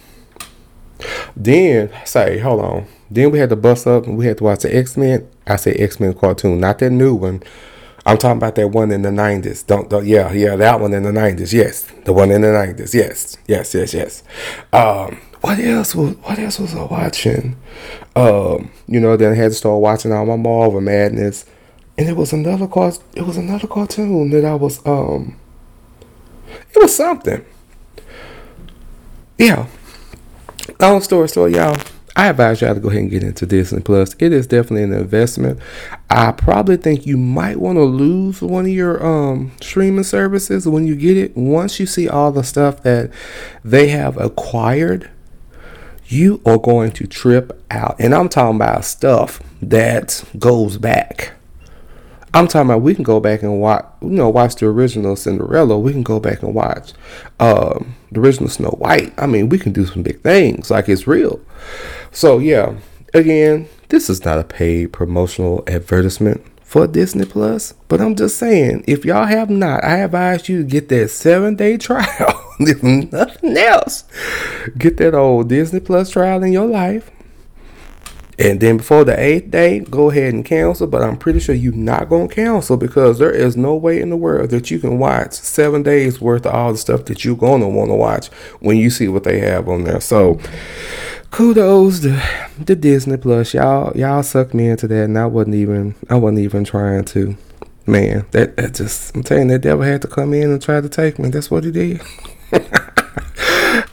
Then 1.35 1.91
say, 2.05 2.39
hold 2.39 2.61
on. 2.61 2.87
Then 3.11 3.31
we 3.31 3.39
had 3.39 3.49
to 3.49 3.55
bust 3.55 3.85
up 3.85 4.07
and 4.07 4.17
we 4.17 4.25
had 4.25 4.37
to 4.37 4.45
watch 4.45 4.61
the 4.61 4.75
X 4.75 4.97
Men. 4.97 5.27
I 5.45 5.57
say 5.57 5.73
X 5.73 5.99
Men 5.99 6.13
cartoon, 6.13 6.59
not 6.59 6.79
that 6.79 6.89
new 6.89 7.13
one. 7.13 7.43
I'm 8.05 8.17
talking 8.17 8.37
about 8.37 8.55
that 8.55 8.67
one 8.67 8.91
in 8.91 9.01
the 9.01 9.11
nineties. 9.11 9.63
Don't, 9.63 9.89
don't, 9.89 10.05
yeah, 10.05 10.31
yeah, 10.33 10.55
that 10.57 10.79
one 10.79 10.93
in 10.93 11.03
the 11.03 11.11
nineties. 11.11 11.53
Yes, 11.53 11.83
the 12.03 12.11
one 12.11 12.31
in 12.31 12.41
the 12.41 12.51
nineties. 12.51 12.93
Yes, 12.93 13.37
yes, 13.47 13.73
yes, 13.73 13.93
yes. 13.93 14.23
Um, 14.73 15.21
what 15.41 15.59
else 15.59 15.95
was 15.95 16.15
what 16.17 16.37
else 16.39 16.59
was 16.59 16.75
I 16.75 16.83
watching? 16.83 17.55
Um, 18.15 18.71
you 18.87 18.99
know, 18.99 19.15
then 19.15 19.33
I 19.33 19.35
had 19.35 19.51
to 19.51 19.55
start 19.55 19.79
watching 19.81 20.11
all 20.11 20.25
my 20.25 20.35
Marvel 20.35 20.81
madness, 20.81 21.45
and 21.97 22.09
it 22.09 22.17
was 22.17 22.33
another 22.33 22.67
cart. 22.67 22.99
It 23.15 23.23
was 23.23 23.37
another 23.37 23.67
cartoon 23.67 24.29
that 24.31 24.45
I 24.45 24.55
was 24.55 24.85
um. 24.85 25.37
It 26.75 26.81
was 26.81 26.95
something. 26.95 27.43
Yeah. 29.37 29.67
Long 30.79 31.01
story 31.01 31.27
short, 31.27 31.51
y'all. 31.51 31.77
I 32.15 32.27
advise 32.27 32.61
y'all 32.61 32.75
to 32.75 32.79
go 32.79 32.89
ahead 32.89 33.01
and 33.01 33.09
get 33.09 33.23
into 33.23 33.45
Disney 33.47 33.81
Plus. 33.81 34.15
It 34.19 34.31
is 34.31 34.45
definitely 34.45 34.83
an 34.83 34.93
investment. 34.93 35.59
I 36.11 36.31
probably 36.31 36.77
think 36.77 37.07
you 37.07 37.17
might 37.17 37.59
want 37.59 37.77
to 37.77 37.83
lose 37.83 38.39
one 38.39 38.65
of 38.65 38.71
your 38.71 39.03
um, 39.03 39.51
streaming 39.61 40.03
services 40.03 40.67
when 40.67 40.85
you 40.85 40.95
get 40.95 41.17
it. 41.17 41.35
Once 41.35 41.79
you 41.79 41.87
see 41.87 42.07
all 42.07 42.31
the 42.31 42.43
stuff 42.43 42.83
that 42.83 43.11
they 43.63 43.87
have 43.87 44.17
acquired, 44.17 45.09
you 46.05 46.39
are 46.45 46.59
going 46.59 46.91
to 46.91 47.07
trip 47.07 47.63
out. 47.71 47.95
And 47.97 48.13
I'm 48.13 48.29
talking 48.29 48.57
about 48.57 48.85
stuff 48.85 49.41
that 49.61 50.23
goes 50.37 50.77
back. 50.77 51.31
I'm 52.35 52.47
talking 52.47 52.69
about 52.69 52.81
we 52.81 52.95
can 52.95 53.03
go 53.03 53.19
back 53.19 53.43
and 53.43 53.61
watch, 53.61 53.85
you 54.01 54.09
know, 54.09 54.27
watch 54.29 54.55
the 54.55 54.65
original 54.65 55.15
Cinderella. 55.15 55.77
We 55.77 55.91
can 55.91 56.01
go 56.01 56.19
back 56.19 56.41
and 56.41 56.55
watch 56.55 56.93
um, 57.39 57.95
the 58.11 58.21
original 58.21 58.49
Snow 58.49 58.69
White. 58.71 59.13
I 59.17 59.27
mean, 59.27 59.49
we 59.49 59.59
can 59.59 59.71
do 59.71 59.85
some 59.85 60.01
big 60.01 60.21
things 60.21 60.71
like 60.71 60.89
it's 60.89 61.05
real. 61.05 61.39
So 62.11 62.39
yeah, 62.39 62.75
again, 63.13 63.69
this 63.89 64.09
is 64.09 64.25
not 64.25 64.39
a 64.39 64.43
paid 64.43 64.91
promotional 64.93 65.63
advertisement 65.67 66.43
for 66.63 66.87
Disney 66.87 67.25
Plus, 67.25 67.73
but 67.87 68.01
I'm 68.01 68.15
just 68.15 68.37
saying, 68.37 68.83
if 68.87 69.05
y'all 69.05 69.27
have 69.27 69.51
not, 69.51 69.83
I 69.83 69.97
advise 69.97 70.49
you 70.49 70.63
to 70.63 70.67
get 70.67 70.89
that 70.89 71.09
seven 71.09 71.55
day 71.55 71.77
trial. 71.77 72.55
if 72.59 72.81
nothing 72.81 73.55
else, 73.57 74.05
get 74.75 74.97
that 74.97 75.13
old 75.13 75.49
Disney 75.49 75.79
Plus 75.79 76.09
trial 76.09 76.41
in 76.43 76.51
your 76.51 76.65
life. 76.65 77.11
And 78.39 78.59
then 78.59 78.77
before 78.77 79.03
the 79.03 79.19
eighth 79.19 79.51
day, 79.51 79.79
go 79.79 80.09
ahead 80.09 80.33
and 80.33 80.43
cancel. 80.43 80.87
But 80.87 81.03
I'm 81.03 81.17
pretty 81.17 81.39
sure 81.39 81.55
you're 81.55 81.73
not 81.73 82.09
going 82.09 82.29
to 82.29 82.35
cancel 82.35 82.77
because 82.77 83.19
there 83.19 83.31
is 83.31 83.55
no 83.55 83.75
way 83.75 84.01
in 84.01 84.09
the 84.09 84.17
world 84.17 84.49
that 84.49 84.71
you 84.71 84.79
can 84.79 84.97
watch 84.99 85.33
seven 85.33 85.83
days 85.83 86.19
worth 86.19 86.45
of 86.45 86.53
all 86.53 86.71
the 86.71 86.77
stuff 86.77 87.05
that 87.05 87.23
you're 87.23 87.35
going 87.35 87.61
to 87.61 87.67
want 87.67 87.89
to 87.89 87.95
watch 87.95 88.27
when 88.59 88.77
you 88.77 88.89
see 88.89 89.07
what 89.07 89.23
they 89.23 89.39
have 89.39 89.67
on 89.69 89.83
there. 89.83 90.01
So, 90.01 90.39
kudos 91.31 92.01
to 92.01 92.21
the 92.59 92.75
Disney 92.75 93.17
Plus. 93.17 93.53
Y'all 93.53 93.95
y'all 93.95 94.23
sucked 94.23 94.53
me 94.53 94.67
into 94.67 94.87
that 94.87 95.05
and 95.05 95.17
I 95.17 95.25
wasn't 95.25 95.55
even 95.55 95.95
I 96.09 96.15
wasn't 96.15 96.39
even 96.39 96.63
trying 96.63 97.05
to. 97.05 97.37
Man, 97.85 98.25
that, 98.31 98.55
that 98.55 98.75
just 98.75 99.13
I'm 99.13 99.23
telling 99.23 99.49
you, 99.49 99.55
that 99.55 99.61
devil 99.63 99.83
had 99.83 100.01
to 100.03 100.07
come 100.07 100.33
in 100.33 100.51
and 100.51 100.61
try 100.61 100.79
to 100.79 100.87
take 100.87 101.19
me. 101.19 101.29
That's 101.29 101.51
what 101.51 101.65
he 101.65 101.71
did. 101.71 102.01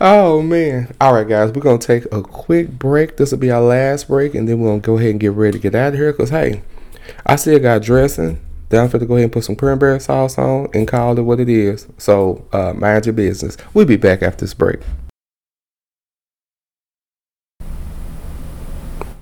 Oh 0.01 0.43
man. 0.43 0.95
Alright 1.01 1.29
guys, 1.29 1.53
we're 1.53 1.63
gonna 1.63 1.79
take 1.79 2.07
a 2.13 2.23
quick 2.23 2.71
break. 2.71 3.17
This 3.17 3.31
will 3.31 3.39
be 3.39 3.51
our 3.51 3.61
last 3.61 4.09
break 4.09 4.35
and 4.35 4.49
then 4.49 4.61
we're 4.61 4.71
gonna 4.71 4.81
go 4.81 4.99
ahead 4.99 5.11
and 5.11 5.21
get 5.21 5.33
ready 5.33 5.59
to 5.59 5.63
get 5.63 5.75
out 5.75 5.93
of 5.93 5.99
here 5.99 6.13
because 6.13 6.31
hey, 6.31 6.63
I 7.27 7.37
still 7.37 7.59
got 7.59 7.83
dressing. 7.83 8.41
Then 8.71 8.85
I'm 8.85 8.91
to 8.91 9.05
go 9.05 9.15
ahead 9.15 9.25
and 9.25 9.33
put 9.33 9.45
some 9.45 9.57
cranberry 9.57 9.99
sauce 9.99 10.39
on 10.39 10.69
and 10.73 10.87
call 10.87 11.19
it 11.19 11.23
what 11.23 11.41
it 11.41 11.49
is. 11.49 11.89
So 11.99 12.47
uh, 12.53 12.73
mind 12.73 13.05
your 13.05 13.13
business. 13.13 13.57
We'll 13.75 13.85
be 13.85 13.97
back 13.97 14.23
after 14.23 14.45
this 14.45 14.55
break. 14.55 14.79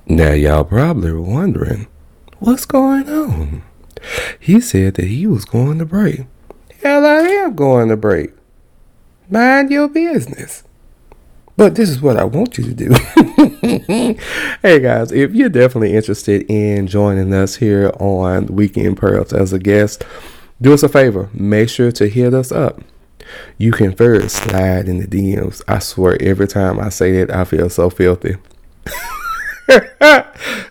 Now, 0.06 0.32
y'all 0.32 0.64
probably 0.64 1.12
wondering, 1.12 1.86
what's 2.38 2.66
going 2.66 3.08
on? 3.08 3.62
He 4.38 4.60
said 4.60 4.94
that 4.94 5.06
he 5.06 5.26
was 5.26 5.44
going 5.46 5.78
to 5.78 5.86
break. 5.86 6.26
Hell, 6.82 7.06
I 7.06 7.20
am 7.20 7.54
going 7.54 7.88
to 7.88 7.96
break. 7.96 8.32
Mind 9.30 9.70
your 9.70 9.88
business. 9.88 10.62
But 11.58 11.74
this 11.74 11.90
is 11.90 12.00
what 12.00 12.16
I 12.16 12.22
want 12.22 12.56
you 12.56 12.72
to 12.72 12.72
do. 12.72 12.90
hey 14.62 14.78
guys, 14.78 15.10
if 15.10 15.34
you're 15.34 15.48
definitely 15.48 15.92
interested 15.92 16.48
in 16.48 16.86
joining 16.86 17.34
us 17.34 17.56
here 17.56 17.90
on 17.98 18.46
Weekend 18.46 18.96
Pearls 18.96 19.32
as 19.32 19.52
a 19.52 19.58
guest, 19.58 20.04
do 20.62 20.72
us 20.72 20.84
a 20.84 20.88
favor. 20.88 21.28
Make 21.32 21.68
sure 21.68 21.90
to 21.90 22.08
hit 22.08 22.32
us 22.32 22.52
up. 22.52 22.80
You 23.58 23.72
can 23.72 23.92
first 23.92 24.36
slide 24.36 24.88
in 24.88 24.98
the 25.00 25.08
DMs. 25.08 25.60
I 25.66 25.80
swear, 25.80 26.16
every 26.22 26.46
time 26.46 26.78
I 26.78 26.90
say 26.90 27.24
that, 27.24 27.34
I 27.34 27.42
feel 27.42 27.68
so 27.68 27.90
filthy. 27.90 28.36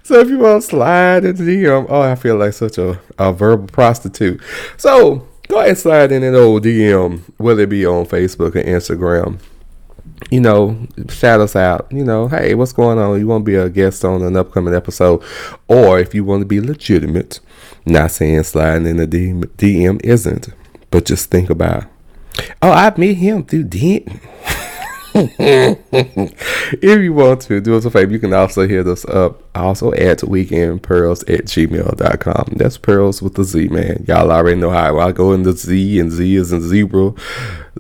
so 0.04 0.22
if 0.22 0.30
you 0.30 0.38
want 0.38 0.62
to 0.62 0.70
slide 0.70 1.26
into 1.26 1.44
DM, 1.44 1.86
oh, 1.90 2.00
I 2.00 2.16
feel 2.16 2.38
like 2.38 2.54
such 2.54 2.78
a, 2.78 2.98
a 3.20 3.34
verbal 3.34 3.68
prostitute. 3.68 4.42
So 4.78 5.28
go 5.50 5.58
ahead 5.58 5.72
and 5.72 5.78
slide 5.78 6.14
in 6.14 6.24
an 6.24 6.34
old 6.34 6.64
DM, 6.64 7.24
whether 7.36 7.64
it 7.64 7.70
be 7.70 7.86
on 7.86 8.06
Facebook 8.06 8.56
or 8.56 8.64
Instagram. 8.64 9.42
You 10.30 10.42
know, 10.42 10.88
shout 11.10 11.40
us 11.40 11.56
out. 11.56 11.88
You 11.92 12.04
know, 12.04 12.28
hey, 12.28 12.54
what's 12.56 12.74
going 12.74 12.98
on? 12.98 13.20
You 13.20 13.28
want 13.28 13.46
to 13.46 13.52
be 13.52 13.56
a 13.56 13.70
guest 13.70 14.04
on 14.04 14.22
an 14.24 14.36
upcoming 14.36 14.74
episode, 14.74 15.24
or 15.68 16.00
if 16.00 16.14
you 16.14 16.24
want 16.24 16.42
to 16.42 16.46
be 16.46 16.60
legitimate, 16.60 17.40
not 17.86 18.12
saying 18.12 18.44
sliding 18.44 18.88
in 18.88 18.98
the 18.98 19.08
DM, 19.08 19.44
DM 19.58 20.04
isn't, 20.04 20.50
but 20.92 21.06
just 21.06 21.30
think 21.30 21.50
about. 21.50 21.86
Oh, 22.62 22.72
I 22.72 22.94
met 22.98 23.16
him 23.16 23.44
through 23.44 23.66
DM. 23.66 24.22
if 25.20 27.02
you 27.02 27.14
want 27.14 27.42
to, 27.42 27.60
do 27.60 27.76
us 27.76 27.86
a 27.86 27.92
favor. 27.92 28.12
You 28.12 28.20
can 28.20 28.34
also 28.34 28.68
hit 28.68 28.86
us 28.86 29.04
up 29.06 29.42
also 29.56 29.92
at 29.94 30.20
weekendpearls 30.20 31.22
at 31.34 31.46
gmail.com. 31.46 32.54
That's 32.56 32.78
pearls 32.78 33.22
with 33.22 33.34
the 33.34 33.44
Z, 33.44 33.70
man. 33.70 34.06
Y'all 34.08 34.32
already 34.32 34.60
know 34.60 34.70
how 34.70 35.00
I 35.00 35.12
go 35.12 35.34
into 35.34 35.54
Z, 35.54 36.00
and 36.00 36.12
Z 36.12 36.36
is 36.36 36.54
in 36.54 36.62
zebra, 36.62 37.14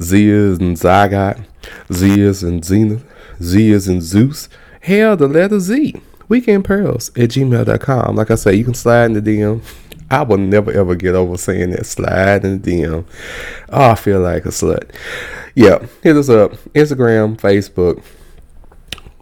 Z 0.02 0.28
is 0.28 0.58
in 0.58 0.74
zygote, 0.74 1.46
Z 1.92 2.22
is 2.22 2.44
in 2.44 2.64
zenith, 2.64 3.06
Z 3.42 3.72
is 3.72 3.88
in 3.88 4.02
Zeus. 4.02 4.50
Hell, 4.82 5.18
the 5.18 5.28
letter 5.28 5.60
Z. 5.60 5.96
Weekendpearls 6.30 7.10
at 7.22 7.30
gmail.com. 7.30 8.16
Like 8.16 8.32
I 8.32 8.36
say, 8.36 8.56
you 8.56 8.66
can 8.66 8.74
slide 8.74 9.06
in 9.06 9.14
the 9.14 9.22
DM. 9.22 9.62
I 10.10 10.24
will 10.24 10.38
never 10.38 10.72
ever 10.72 10.96
get 10.96 11.16
over 11.16 11.38
saying 11.38 11.72
that 11.72 11.86
slide 11.86 12.44
in 12.44 12.62
the 12.62 12.72
DM. 12.84 13.06
Oh, 13.70 13.92
I 13.92 13.96
feel 13.96 14.20
like 14.22 14.46
a 14.46 14.50
slut 14.50 14.90
yeah, 15.58 15.80
hit 16.04 16.16
us 16.16 16.30
up. 16.30 16.52
Instagram, 16.76 17.36
Facebook. 17.36 18.04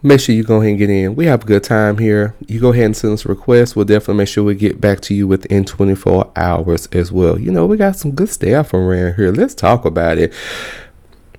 make 0.02 0.20
sure 0.20 0.34
you 0.34 0.44
go 0.44 0.56
ahead 0.56 0.68
and 0.68 0.78
get 0.78 0.90
in. 0.90 1.16
We 1.16 1.24
have 1.24 1.44
a 1.44 1.46
good 1.46 1.64
time 1.64 1.96
here. 1.96 2.34
You 2.46 2.60
go 2.60 2.74
ahead 2.74 2.84
and 2.84 2.94
send 2.94 3.14
us 3.14 3.24
a 3.24 3.28
request. 3.28 3.74
We'll 3.74 3.86
definitely 3.86 4.16
make 4.16 4.28
sure 4.28 4.44
we 4.44 4.54
get 4.54 4.78
back 4.78 5.00
to 5.00 5.14
you 5.14 5.26
within 5.26 5.64
24 5.64 6.30
hours 6.36 6.88
as 6.88 7.10
well. 7.10 7.38
You 7.38 7.52
know, 7.52 7.64
we 7.64 7.78
got 7.78 7.96
some 7.96 8.10
good 8.10 8.28
staff 8.28 8.74
around 8.74 9.14
here. 9.14 9.32
Let's 9.32 9.54
talk 9.54 9.86
about 9.86 10.18
it. 10.18 10.34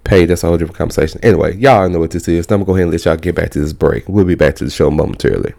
Pay, 0.07 0.25
that's 0.25 0.43
a 0.43 0.47
whole 0.47 0.57
different 0.57 0.77
conversation. 0.77 1.19
Anyway, 1.21 1.57
y'all 1.57 1.89
know 1.89 1.99
what 1.99 2.11
this 2.11 2.29
is. 2.29 2.45
I'm 2.45 2.59
going 2.59 2.59
to 2.61 2.65
go 2.65 2.75
ahead 2.75 2.83
and 2.83 2.91
let 2.91 3.03
y'all 3.03 3.17
get 3.17 3.35
back 3.35 3.49
to 3.51 3.59
this 3.59 3.73
break. 3.73 4.07
We'll 4.07 4.23
be 4.23 4.35
back 4.35 4.55
to 4.55 4.63
the 4.63 4.71
show 4.71 4.89
momentarily. 4.89 5.53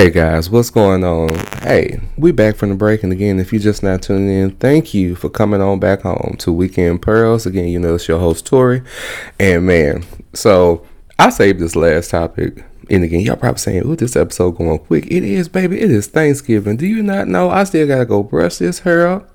Hey 0.00 0.08
guys, 0.08 0.48
what's 0.48 0.70
going 0.70 1.04
on? 1.04 1.28
Hey, 1.60 2.00
we 2.16 2.32
back 2.32 2.56
from 2.56 2.70
the 2.70 2.74
break, 2.74 3.02
and 3.02 3.12
again, 3.12 3.38
if 3.38 3.52
you're 3.52 3.60
just 3.60 3.82
not 3.82 4.00
tuning 4.00 4.30
in, 4.30 4.52
thank 4.52 4.94
you 4.94 5.14
for 5.14 5.28
coming 5.28 5.60
on 5.60 5.78
back 5.78 6.00
home 6.00 6.36
to 6.38 6.50
Weekend 6.50 7.02
Pearls. 7.02 7.44
Again, 7.44 7.68
you 7.68 7.78
know 7.78 7.96
it's 7.96 8.08
your 8.08 8.18
host 8.18 8.46
Tori, 8.46 8.82
and 9.38 9.66
man, 9.66 10.02
so 10.32 10.86
I 11.18 11.28
saved 11.28 11.60
this 11.60 11.76
last 11.76 12.12
topic, 12.12 12.64
and 12.88 13.04
again, 13.04 13.20
y'all 13.20 13.36
probably 13.36 13.58
saying, 13.58 13.82
"Oh, 13.84 13.94
this 13.94 14.16
episode 14.16 14.52
going 14.52 14.78
quick." 14.78 15.04
It 15.08 15.22
is, 15.22 15.50
baby. 15.50 15.78
It 15.78 15.90
is 15.90 16.06
Thanksgiving. 16.06 16.78
Do 16.78 16.86
you 16.86 17.02
not 17.02 17.28
know? 17.28 17.50
I 17.50 17.64
still 17.64 17.86
gotta 17.86 18.06
go 18.06 18.22
brush 18.22 18.56
this 18.56 18.78
hair 18.78 19.06
up. 19.06 19.28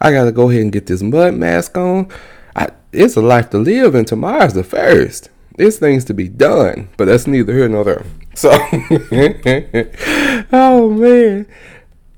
I 0.00 0.10
gotta 0.10 0.32
go 0.32 0.48
ahead 0.48 0.62
and 0.62 0.72
get 0.72 0.86
this 0.86 1.02
mud 1.02 1.34
mask 1.34 1.76
on. 1.76 2.08
I, 2.56 2.70
it's 2.92 3.16
a 3.16 3.20
life 3.20 3.50
to 3.50 3.58
live, 3.58 3.94
and 3.94 4.06
tomorrow's 4.06 4.54
the 4.54 4.64
first. 4.64 5.28
There's 5.56 5.78
things 5.78 6.04
to 6.06 6.14
be 6.14 6.28
done, 6.28 6.88
but 6.96 7.06
that's 7.06 7.26
neither 7.26 7.52
here 7.52 7.68
nor 7.68 7.84
there. 7.84 8.04
So, 8.34 8.50
oh 10.52 10.90
man. 10.90 11.46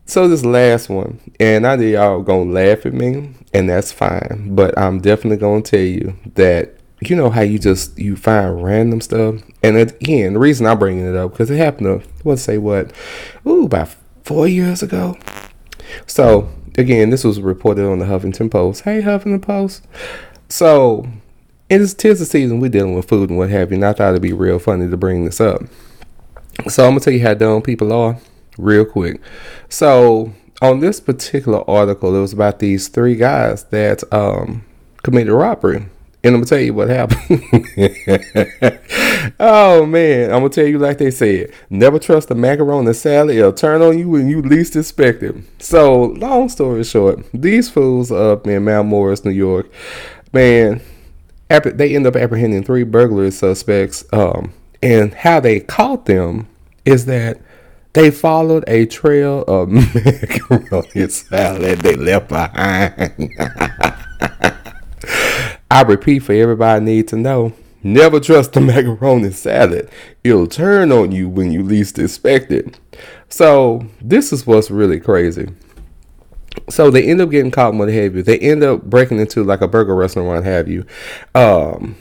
So 0.07 0.28
this 0.28 0.45
last 0.45 0.89
one, 0.89 1.18
and 1.41 1.66
I 1.66 1.76
know 1.76 1.82
y'all 1.82 2.22
gonna 2.22 2.51
laugh 2.51 2.85
at 2.85 2.93
me, 2.93 3.35
and 3.53 3.68
that's 3.68 3.91
fine. 3.91 4.55
But 4.55 4.78
I'm 4.78 5.01
definitely 5.01 5.39
gonna 5.39 5.62
tell 5.62 5.80
you 5.80 6.14
that 6.35 6.76
you 7.01 7.16
know 7.16 7.30
how 7.30 7.41
you 7.41 7.59
just 7.59 7.99
you 7.99 8.16
find 8.16 8.62
random 8.62 9.01
stuff, 9.01 9.41
and 9.62 9.76
again, 9.76 10.35
the 10.35 10.39
reason 10.39 10.66
I'm 10.66 10.78
bringing 10.78 11.07
it 11.07 11.16
up 11.16 11.32
because 11.32 11.51
it 11.51 11.57
happened 11.57 12.03
to 12.03 12.09
let's 12.24 12.43
say 12.43 12.59
what, 12.59 12.93
ooh, 13.47 13.64
about 13.64 13.95
four 14.22 14.47
years 14.47 14.82
ago. 14.82 15.18
So 16.07 16.51
again, 16.76 17.11
this 17.11 17.24
was 17.24 17.41
reported 17.41 17.87
on 17.87 17.99
the 17.99 18.07
Huffington 18.07 18.51
Post. 18.51 18.82
Hey, 18.82 19.03
Huffington 19.03 19.43
Post. 19.43 19.87
So 20.49 21.07
it 21.69 21.81
is 21.81 21.95
tis 21.95 22.19
the 22.19 22.27
season 22.27 22.61
we're 22.61 22.69
dealing 22.69 22.95
with 22.95 23.09
food 23.09 23.31
and 23.31 23.39
what 23.39 23.51
have 23.51 23.71
you. 23.71 23.77
And 23.77 23.85
I 23.85 23.93
thought 23.93 24.11
it'd 24.11 24.23
be 24.23 24.33
real 24.33 24.59
funny 24.59 24.89
to 24.89 24.97
bring 24.97 25.25
this 25.25 25.41
up. 25.41 25.62
So 26.69 26.85
I'm 26.85 26.91
gonna 26.91 27.01
tell 27.01 27.12
you 27.12 27.23
how 27.23 27.35
dumb 27.35 27.62
people 27.62 27.93
are 27.93 28.19
real 28.59 28.85
quick. 28.85 29.21
So 29.69 30.33
on 30.62 30.81
this 30.81 31.01
particular 31.01 31.69
article, 31.69 32.15
it 32.15 32.21
was 32.21 32.33
about 32.33 32.59
these 32.59 32.89
three 32.89 33.17
guys 33.17 33.65
that 33.65 34.03
um, 34.12 34.65
committed 35.03 35.33
robbery. 35.33 35.87
And 36.23 36.35
I'm 36.35 36.41
gonna 36.41 36.47
tell 36.47 36.61
you 36.61 36.73
what 36.73 36.89
happened. 36.89 37.43
oh 39.41 39.85
man, 39.85 40.31
I'm 40.31 40.39
gonna 40.39 40.49
tell 40.49 40.67
you 40.67 40.79
like 40.79 40.97
they 40.97 41.11
said, 41.11 41.53
never 41.69 41.99
trust 41.99 42.31
a 42.31 42.35
macaroni 42.35 42.95
salad. 42.95 43.37
It'll 43.37 43.53
turn 43.53 43.83
on 43.83 43.99
you 43.99 44.09
when 44.09 44.29
you 44.29 44.41
least 44.41 44.75
expect 44.75 45.23
it. 45.23 45.35
So, 45.59 46.05
long 46.05 46.49
story 46.49 46.85
short, 46.85 47.27
these 47.35 47.69
fools 47.69 48.11
up 48.11 48.47
in 48.47 48.65
Mount 48.65 48.89
Morris, 48.89 49.27
New 49.27 49.33
York, 49.33 49.71
man, 50.33 50.81
they 51.49 51.95
end 51.95 52.07
up 52.07 52.17
apprehending 52.17 52.65
three 52.65 52.85
burglary 52.85 53.31
suspects. 53.31 54.05
Um, 54.13 54.53
and 54.83 55.15
how 55.15 55.41
they 55.41 55.61
caught 55.61 56.07
them 56.07 56.49
is 56.85 57.07
that 57.07 57.41
they 57.95 58.11
followed 58.11 58.65
a 58.67 58.87
trail 58.87 59.45
of 59.47 59.69
macaroni 59.71 61.09
salad 61.09 61.79
they 61.81 61.95
left 61.95 62.29
behind. 62.29 63.31
I 65.71 65.83
repeat 65.83 66.21
for 66.21 66.33
everybody 66.33 66.85
need 66.85 67.09
to 67.09 67.17
know. 67.17 67.53
Never 67.83 68.19
trust 68.19 68.55
the 68.55 68.61
macaroni 68.61 69.31
salad. 69.31 69.91
It'll 70.23 70.47
turn 70.47 70.91
on 70.91 71.13
you 71.13 71.29
when 71.29 71.53
you 71.53 71.63
least 71.63 71.99
expect 71.99 72.51
it. 72.51 72.81
So 73.29 73.87
this 74.01 74.33
is 74.33 74.47
what's 74.47 74.71
really 74.71 75.01
crazy. 75.01 75.49
So 76.69 76.91
they 76.91 77.05
end 77.05 77.21
up 77.21 77.31
getting 77.31 77.51
caught 77.51 77.75
what 77.75 77.89
have 77.89 78.17
you. 78.17 78.23
They 78.23 78.39
end 78.39 78.63
up 78.63 78.83
breaking 78.83 79.19
into 79.19 79.45
like 79.45 79.61
a 79.61 79.69
burger 79.69 79.95
restaurant, 79.95 80.29
what 80.29 80.45
have 80.45 80.69
you. 80.69 80.87
Um, 81.35 81.97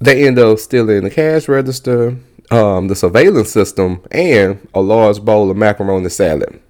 they 0.00 0.26
end 0.26 0.38
up 0.38 0.58
stealing 0.58 1.04
the 1.04 1.10
cash 1.10 1.48
register, 1.48 2.16
um, 2.50 2.88
the 2.88 2.96
surveillance 2.96 3.50
system, 3.50 4.02
and 4.10 4.66
a 4.74 4.80
large 4.80 5.20
bowl 5.20 5.50
of 5.50 5.56
macaroni 5.56 6.08
salad. 6.08 6.60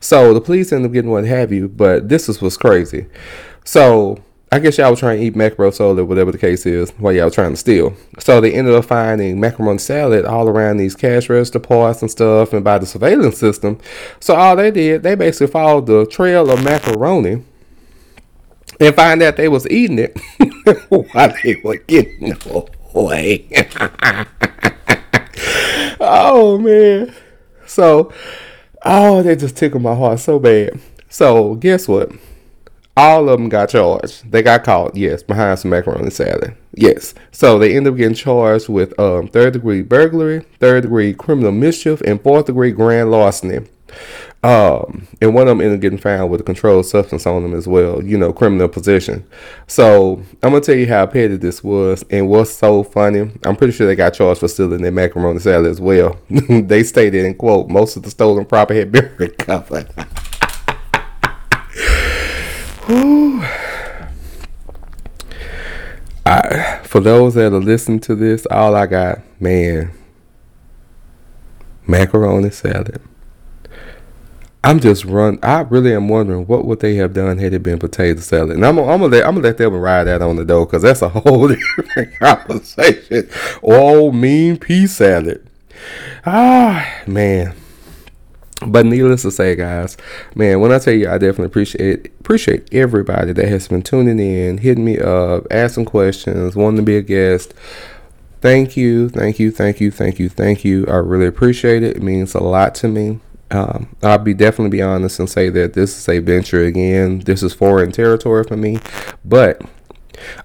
So 0.00 0.34
the 0.34 0.40
police 0.40 0.72
end 0.72 0.86
up 0.86 0.92
getting 0.92 1.10
what 1.10 1.24
have 1.24 1.52
you, 1.52 1.68
but 1.68 2.08
this 2.08 2.28
is 2.28 2.40
what's 2.40 2.56
crazy. 2.56 3.06
So 3.64 4.22
I 4.56 4.58
guess 4.58 4.78
y'all 4.78 4.88
were 4.88 4.96
trying 4.96 5.18
to 5.18 5.24
eat 5.26 5.36
macaroni 5.36 5.70
salad, 5.70 6.08
whatever 6.08 6.32
the 6.32 6.38
case 6.38 6.64
is, 6.64 6.88
while 6.92 7.12
y'all 7.12 7.26
was 7.26 7.34
trying 7.34 7.50
to 7.50 7.58
steal. 7.58 7.94
So 8.18 8.40
they 8.40 8.54
ended 8.54 8.74
up 8.74 8.86
finding 8.86 9.38
macaroni 9.38 9.76
salad 9.76 10.24
all 10.24 10.48
around 10.48 10.78
these 10.78 10.96
cash 10.96 11.28
register 11.28 11.58
parts 11.58 12.00
and 12.00 12.10
stuff, 12.10 12.54
and 12.54 12.64
by 12.64 12.78
the 12.78 12.86
surveillance 12.86 13.36
system. 13.36 13.78
So 14.18 14.34
all 14.34 14.56
they 14.56 14.70
did, 14.70 15.02
they 15.02 15.14
basically 15.14 15.48
followed 15.48 15.84
the 15.84 16.06
trail 16.06 16.50
of 16.50 16.64
macaroni 16.64 17.44
and 18.80 18.94
find 18.94 19.20
out 19.20 19.36
they 19.36 19.48
was 19.48 19.68
eating 19.68 19.98
it 19.98 20.18
while 20.88 21.34
they 21.42 21.56
were 21.62 21.76
getting 21.76 22.32
away. 22.94 23.46
oh 26.00 26.56
man. 26.56 27.14
So 27.66 28.10
oh 28.86 29.22
they 29.22 29.36
just 29.36 29.58
tickled 29.58 29.82
my 29.82 29.94
heart 29.94 30.18
so 30.20 30.38
bad. 30.38 30.80
So 31.10 31.56
guess 31.56 31.86
what? 31.86 32.10
All 32.96 33.28
of 33.28 33.38
them 33.38 33.50
got 33.50 33.68
charged. 33.68 34.30
They 34.30 34.42
got 34.42 34.64
caught, 34.64 34.96
yes, 34.96 35.22
behind 35.22 35.58
some 35.58 35.70
macaroni 35.70 36.10
salad. 36.10 36.56
Yes. 36.72 37.14
So 37.30 37.58
they 37.58 37.76
end 37.76 37.86
up 37.86 37.96
getting 37.96 38.14
charged 38.14 38.68
with 38.68 38.98
um, 38.98 39.28
third 39.28 39.52
degree 39.52 39.82
burglary, 39.82 40.40
third 40.60 40.82
degree 40.82 41.12
criminal 41.12 41.52
mischief, 41.52 42.00
and 42.02 42.22
fourth 42.22 42.46
degree 42.46 42.72
grand 42.72 43.10
larceny. 43.10 43.66
Um, 44.42 45.08
and 45.20 45.34
one 45.34 45.48
of 45.48 45.48
them 45.48 45.60
ended 45.60 45.78
up 45.78 45.82
getting 45.82 45.98
found 45.98 46.30
with 46.30 46.40
a 46.40 46.44
controlled 46.44 46.86
substance 46.86 47.26
on 47.26 47.42
them 47.42 47.54
as 47.54 47.66
well, 47.66 48.02
you 48.02 48.16
know, 48.16 48.32
criminal 48.32 48.68
possession. 48.68 49.26
So 49.66 50.22
I'm 50.42 50.52
gonna 50.52 50.60
tell 50.60 50.76
you 50.76 50.86
how 50.86 51.04
petty 51.06 51.36
this 51.36 51.64
was 51.64 52.04
and 52.10 52.28
what's 52.28 52.52
so 52.52 52.84
funny. 52.84 53.30
I'm 53.44 53.56
pretty 53.56 53.72
sure 53.72 53.86
they 53.86 53.96
got 53.96 54.14
charged 54.14 54.40
for 54.40 54.48
stealing 54.48 54.82
their 54.82 54.92
macaroni 54.92 55.40
salad 55.40 55.70
as 55.70 55.80
well. 55.80 56.18
they 56.30 56.82
stated 56.84 57.24
in 57.24 57.34
quote, 57.34 57.68
most 57.68 57.96
of 57.96 58.04
the 58.04 58.10
stolen 58.10 58.44
property 58.44 58.78
had 58.78 58.92
been 58.92 59.12
recovered. 59.18 59.88
I, 66.26 66.80
for 66.82 67.00
those 67.00 67.34
that 67.34 67.52
are 67.52 67.60
listening 67.60 68.00
to 68.00 68.16
this, 68.16 68.46
all 68.50 68.74
I 68.74 68.86
got, 68.86 69.20
man, 69.40 69.92
macaroni 71.86 72.50
salad. 72.50 73.00
I'm 74.64 74.80
just 74.80 75.04
run. 75.04 75.38
I 75.44 75.60
really 75.60 75.94
am 75.94 76.08
wondering 76.08 76.48
what 76.48 76.64
would 76.64 76.80
they 76.80 76.96
have 76.96 77.14
done 77.14 77.38
had 77.38 77.52
it 77.52 77.62
been 77.62 77.78
potato 77.78 78.18
salad. 78.18 78.56
And 78.56 78.66
I'm, 78.66 78.76
I'm 78.80 78.86
gonna 79.00 79.06
let 79.06 79.24
I'm 79.24 79.36
gonna 79.36 79.46
let 79.46 79.58
them 79.58 79.72
ride 79.76 80.04
that 80.04 80.20
on 80.20 80.34
the 80.34 80.44
dough 80.44 80.64
because 80.64 80.82
that's 80.82 81.02
a 81.02 81.08
whole 81.10 81.46
different 81.46 82.14
conversation. 82.18 83.30
Oh, 83.62 84.10
mean 84.10 84.56
pea 84.56 84.88
salad. 84.88 85.48
Ah, 86.24 86.84
man. 87.06 87.54
But 88.66 88.86
needless 88.86 89.22
to 89.22 89.30
say, 89.30 89.54
guys, 89.54 89.96
man, 90.34 90.58
when 90.58 90.72
I 90.72 90.80
tell 90.80 90.94
you, 90.94 91.08
I 91.08 91.18
definitely 91.18 91.46
appreciate 91.46 92.10
appreciate 92.26 92.74
everybody 92.74 93.32
that 93.32 93.46
has 93.46 93.68
been 93.68 93.82
tuning 93.82 94.18
in, 94.18 94.58
hitting 94.58 94.84
me 94.84 94.98
up, 94.98 95.46
asking 95.48 95.84
questions, 95.84 96.56
wanting 96.56 96.78
to 96.78 96.82
be 96.82 96.96
a 96.96 97.00
guest. 97.00 97.54
Thank 98.40 98.76
you, 98.76 99.08
thank 99.08 99.38
you, 99.38 99.52
thank 99.52 99.80
you, 99.80 99.92
thank 99.92 100.18
you, 100.18 100.28
thank 100.28 100.64
you. 100.64 100.84
I 100.88 100.96
really 100.96 101.28
appreciate 101.28 101.84
it. 101.84 101.98
It 101.98 102.02
means 102.02 102.34
a 102.34 102.40
lot 102.40 102.74
to 102.76 102.88
me. 102.88 103.20
Um, 103.52 103.94
I'll 104.02 104.18
be 104.18 104.34
definitely 104.34 104.76
be 104.76 104.82
honest 104.82 105.20
and 105.20 105.30
say 105.30 105.50
that 105.50 105.74
this 105.74 105.96
is 105.96 106.08
a 106.08 106.18
venture 106.18 106.64
again. 106.64 107.20
This 107.20 107.44
is 107.44 107.54
foreign 107.54 107.92
territory 107.92 108.42
for 108.42 108.56
me, 108.56 108.80
but 109.24 109.62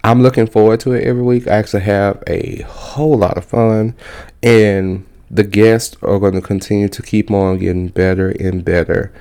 I'm 0.04 0.22
looking 0.22 0.46
forward 0.46 0.82
to 0.82 0.94
it 0.94 1.04
every 1.04 1.24
week. 1.24 1.48
I 1.48 1.54
actually 1.54 1.82
have 1.82 2.24
a 2.28 2.62
whole 2.62 3.18
lot 3.18 3.40
of 3.40 3.46
fun, 3.46 3.96
and 4.44 5.08
the 5.32 5.44
guests 5.44 5.98
are 6.04 6.20
going 6.20 6.34
to 6.34 6.42
continue 6.42 6.90
to 6.90 7.02
keep 7.02 7.32
on 7.32 7.58
getting 7.58 7.88
better 7.88 8.30
and 8.30 8.64
better. 8.64 9.12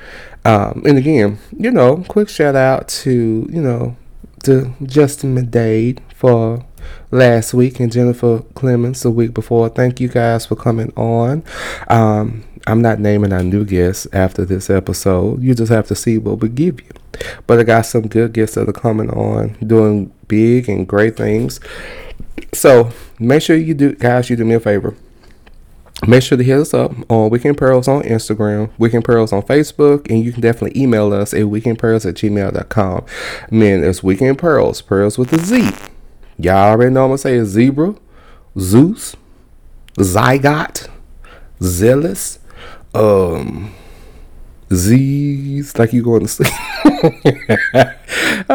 Um, 0.45 0.83
and 0.87 0.99
again, 0.99 1.39
you 1.57 1.71
know, 1.71 2.05
quick 2.09 2.29
shout 2.29 2.57
out 2.57 2.89
to 2.89 3.47
you 3.51 3.63
know 3.63 3.97
to 4.45 4.75
Justin 4.85 5.37
Medade 5.37 5.99
for 6.15 6.65
last 7.11 7.53
week 7.55 7.81
and 7.81 7.93
Jennifer 7.93 8.43
Clemens 8.55 9.03
the 9.03 9.11
week 9.11 9.35
before. 9.35 9.69
Thank 9.69 10.01
you 10.01 10.09
guys 10.09 10.47
for 10.47 10.57
coming 10.57 10.93
on. 10.97 11.45
Um, 11.89 12.45
I'm 12.67 12.83
not 12.83 13.01
naming 13.01 13.33
our 13.33 13.43
new 13.43 13.65
guests 13.65 14.07
after 14.13 14.45
this 14.45 14.71
episode. 14.71 15.43
You 15.43 15.55
just 15.55 15.73
have 15.73 15.87
to 15.89 15.95
see 15.95 16.19
what 16.19 16.41
we 16.41 16.49
give 16.49 16.81
you. 16.81 16.91
But 17.47 17.59
I 17.59 17.65
got 17.65 17.83
some 17.87 18.07
good 18.07 18.33
guests 18.33 18.55
that 18.55 18.69
are 18.69 18.73
coming 18.73 19.11
on, 19.11 19.57
doing 19.67 20.13
big 20.29 20.69
and 20.69 20.87
great 20.87 21.17
things. 21.17 21.61
So 22.53 22.91
make 23.19 23.43
sure 23.43 23.57
you 23.57 23.75
do, 23.75 23.95
guys. 23.95 24.31
You 24.31 24.37
do 24.37 24.45
me 24.45 24.55
a 24.55 24.61
favor. 24.61 24.95
Make 26.07 26.23
sure 26.23 26.39
to 26.39 26.45
hit 26.45 26.59
us 26.59 26.73
up 26.73 26.93
on 27.11 27.29
Weekend 27.29 27.59
Pearls 27.59 27.87
on 27.87 28.03
Instagram, 28.05 28.71
Weekend 28.79 29.05
Pearls 29.05 29.33
on 29.33 29.43
Facebook, 29.43 30.09
and 30.11 30.25
you 30.25 30.33
can 30.33 30.41
definitely 30.41 30.81
email 30.81 31.13
us 31.13 31.35
at 31.35 31.43
weekendpearls 31.43 32.09
at 32.09 32.15
gmail.com. 32.15 33.05
Man, 33.51 33.85
it's 33.85 34.03
Weekend 34.03 34.39
Pearls, 34.39 34.81
Pearls 34.81 35.19
with 35.19 35.33
a 35.35 35.39
Z. 35.39 35.71
Y'all 36.39 36.71
already 36.71 36.93
know 36.95 37.03
I'm 37.03 37.09
going 37.11 37.19
to 37.19 37.23
say 37.23 37.45
zebra, 37.45 37.97
Zeus, 38.59 39.15
zygote, 39.97 40.89
zealous, 41.63 42.39
um 42.95 43.75
Z's 44.73 45.77
like 45.79 45.93
you 45.93 46.03
going 46.03 46.23
to 46.23 46.29
sleep. 46.29 46.53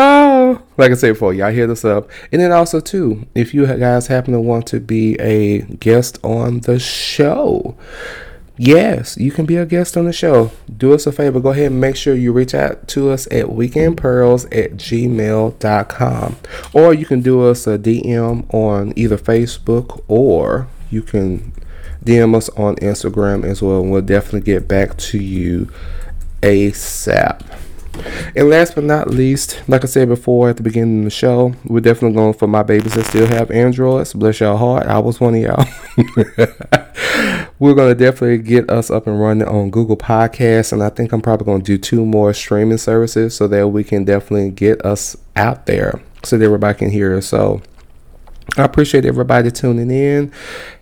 like 0.77 0.91
I 0.91 0.95
said 0.95 1.13
before, 1.13 1.33
y'all 1.33 1.51
hear 1.51 1.67
this 1.67 1.85
up. 1.85 2.09
And 2.31 2.41
then 2.41 2.51
also 2.51 2.79
too, 2.79 3.25
if 3.35 3.53
you 3.53 3.65
guys 3.65 4.07
happen 4.07 4.33
to 4.33 4.39
want 4.39 4.67
to 4.67 4.79
be 4.79 5.15
a 5.19 5.61
guest 5.61 6.19
on 6.23 6.61
the 6.61 6.79
show, 6.79 7.75
yes, 8.57 9.17
you 9.17 9.31
can 9.31 9.45
be 9.45 9.57
a 9.57 9.65
guest 9.65 9.97
on 9.97 10.05
the 10.05 10.13
show. 10.13 10.51
Do 10.75 10.93
us 10.93 11.07
a 11.07 11.11
favor, 11.11 11.39
go 11.39 11.49
ahead 11.49 11.71
and 11.71 11.81
make 11.81 11.95
sure 11.95 12.15
you 12.15 12.31
reach 12.31 12.53
out 12.53 12.87
to 12.89 13.09
us 13.09 13.25
at 13.27 13.47
weekendpearls 13.47 14.45
at 14.45 14.73
gmail.com. 14.73 16.35
Or 16.73 16.93
you 16.93 17.05
can 17.05 17.21
do 17.21 17.43
us 17.43 17.67
a 17.67 17.77
DM 17.77 18.53
on 18.53 18.93
either 18.95 19.17
Facebook 19.17 20.03
or 20.07 20.67
you 20.89 21.01
can 21.01 21.53
DM 22.03 22.35
us 22.35 22.49
on 22.49 22.75
Instagram 22.75 23.43
as 23.43 23.61
well, 23.61 23.81
and 23.81 23.91
we'll 23.91 24.01
definitely 24.01 24.41
get 24.41 24.67
back 24.67 24.95
to 24.97 25.17
you 25.17 25.71
ASAP. 26.41 27.41
And 28.35 28.49
last 28.49 28.75
but 28.75 28.83
not 28.83 29.09
least, 29.09 29.61
like 29.67 29.83
I 29.83 29.87
said 29.87 30.07
before 30.07 30.49
at 30.49 30.57
the 30.57 30.63
beginning 30.63 30.99
of 30.99 31.03
the 31.05 31.09
show, 31.09 31.53
we're 31.65 31.79
definitely 31.79 32.15
going 32.15 32.33
for 32.33 32.47
my 32.47 32.63
babies 32.63 32.93
that 32.95 33.05
still 33.05 33.27
have 33.27 33.51
Androids. 33.51 34.13
Bless 34.13 34.39
your 34.39 34.57
heart, 34.57 34.87
I 34.87 34.99
was 34.99 35.19
one 35.19 35.35
of 35.35 35.41
y'all. 35.41 35.65
we're 37.59 37.73
going 37.73 37.95
to 37.95 37.95
definitely 37.95 38.39
get 38.39 38.69
us 38.69 38.91
up 38.91 39.07
and 39.07 39.19
running 39.19 39.47
on 39.47 39.69
Google 39.69 39.97
Podcasts, 39.97 40.73
and 40.73 40.83
I 40.83 40.89
think 40.89 41.11
I'm 41.11 41.21
probably 41.21 41.45
going 41.45 41.61
to 41.61 41.65
do 41.65 41.77
two 41.77 42.05
more 42.05 42.33
streaming 42.33 42.77
services 42.77 43.35
so 43.35 43.47
that 43.47 43.69
we 43.69 43.83
can 43.83 44.03
definitely 44.03 44.51
get 44.51 44.85
us 44.85 45.15
out 45.35 45.65
there 45.65 46.01
so 46.23 46.37
that 46.37 46.45
everybody 46.45 46.77
can 46.77 46.89
hear 46.89 47.15
us. 47.15 47.27
So 47.27 47.61
I 48.57 48.63
appreciate 48.63 49.05
everybody 49.05 49.51
tuning 49.51 49.91
in. 49.91 50.31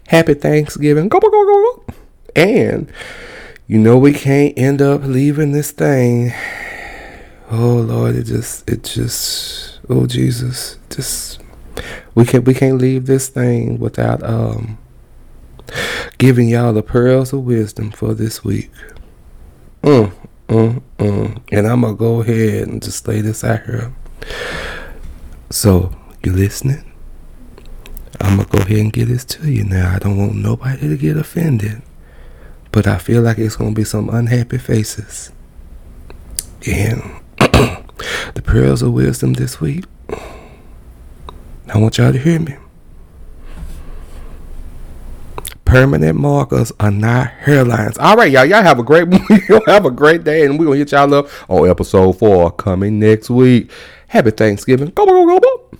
Happy 0.07 0.34
Thanksgiving. 0.34 1.09
Go, 1.09 1.20
go, 1.20 1.30
go, 1.30 1.45
go. 1.45 1.93
And 2.36 2.91
you 3.68 3.80
know 3.80 3.97
we 3.97 4.14
can't 4.14 4.57
end 4.57 4.82
up 4.82 5.03
leaving 5.03 5.51
this 5.51 5.72
thing. 5.72 6.34
Oh 7.56 7.76
Lord, 7.76 8.16
it 8.16 8.24
just 8.24 8.68
it 8.68 8.84
just 8.84 9.80
oh 9.88 10.08
Jesus. 10.08 10.80
Just 10.89 11.39
we 12.16 12.26
can't 12.26 12.45
we 12.45 12.56
can't 12.56 12.80
leave 12.80 13.06
this 13.06 13.30
thing 13.30 13.78
without 13.78 14.24
um 14.24 14.80
giving 16.18 16.49
y'all 16.49 16.74
the 16.74 16.82
pearls 16.82 17.32
of 17.32 17.41
wisdom 17.41 17.91
for 17.91 18.16
this 18.16 18.43
week. 18.43 18.72
Mm, 19.84 20.12
mm, 20.47 20.82
mm. 20.97 21.41
And 21.51 21.68
I'm 21.68 21.82
gonna 21.82 21.93
go 21.93 22.22
ahead 22.22 22.68
and 22.70 22.82
just 22.82 23.08
lay 23.08 23.22
this 23.22 23.43
out 23.43 23.64
here. 23.66 23.93
So 25.51 25.95
you 26.24 26.34
listening? 26.34 26.84
I'm 28.20 28.38
gonna 28.38 28.49
go 28.49 28.58
ahead 28.62 28.80
and 28.80 28.91
get 28.91 29.10
this 29.10 29.26
to 29.26 29.51
you 29.51 29.64
now. 29.64 29.93
I 29.93 29.99
don't 29.99 30.18
want 30.18 30.34
nobody 30.34 30.88
to 30.88 30.97
get 30.97 31.18
offended, 31.18 31.84
but 32.72 32.88
I 32.88 32.97
feel 32.97 33.22
like 33.22 33.38
it's 33.38 33.58
gonna 33.58 33.74
be 33.74 33.84
some 33.84 34.10
unhappy 34.10 34.58
faces. 34.58 35.32
And 36.66 37.20
the 38.34 38.41
pearls 38.41 38.82
of 38.82 38.94
wisdom 38.94 39.34
this 39.34 39.60
week. 39.60 39.86
I 41.74 41.78
want 41.78 41.98
y'all 41.98 42.12
to 42.12 42.20
hear 42.20 42.39
me. 42.39 42.56
Permanent 45.66 46.20
markers 46.20 46.72
are 46.80 46.91
not 46.91 47.32
hairlines. 47.46 47.98
All 48.00 48.16
right, 48.16 48.32
y'all. 48.32 48.46
Y'all 48.46 48.62
have 48.62 48.80
a 48.80 48.84
great 48.84 49.08
have 49.68 49.86
a 49.86 49.91
great 49.91 50.24
day, 50.24 50.46
and 50.46 50.60
we're 50.60 50.66
gonna 50.66 50.78
hit 50.78 50.91
y'all 50.91 51.12
up 51.14 51.28
on 51.50 51.68
episode 51.68 52.20
four 52.20 52.52
coming 52.52 53.00
next 53.00 53.30
week. 53.30 53.72
Happy 54.08 54.30
Thanksgiving. 54.32 54.89
Go, 54.89 55.06
go, 55.06 55.26
go, 55.26 55.39
go. 55.39 55.78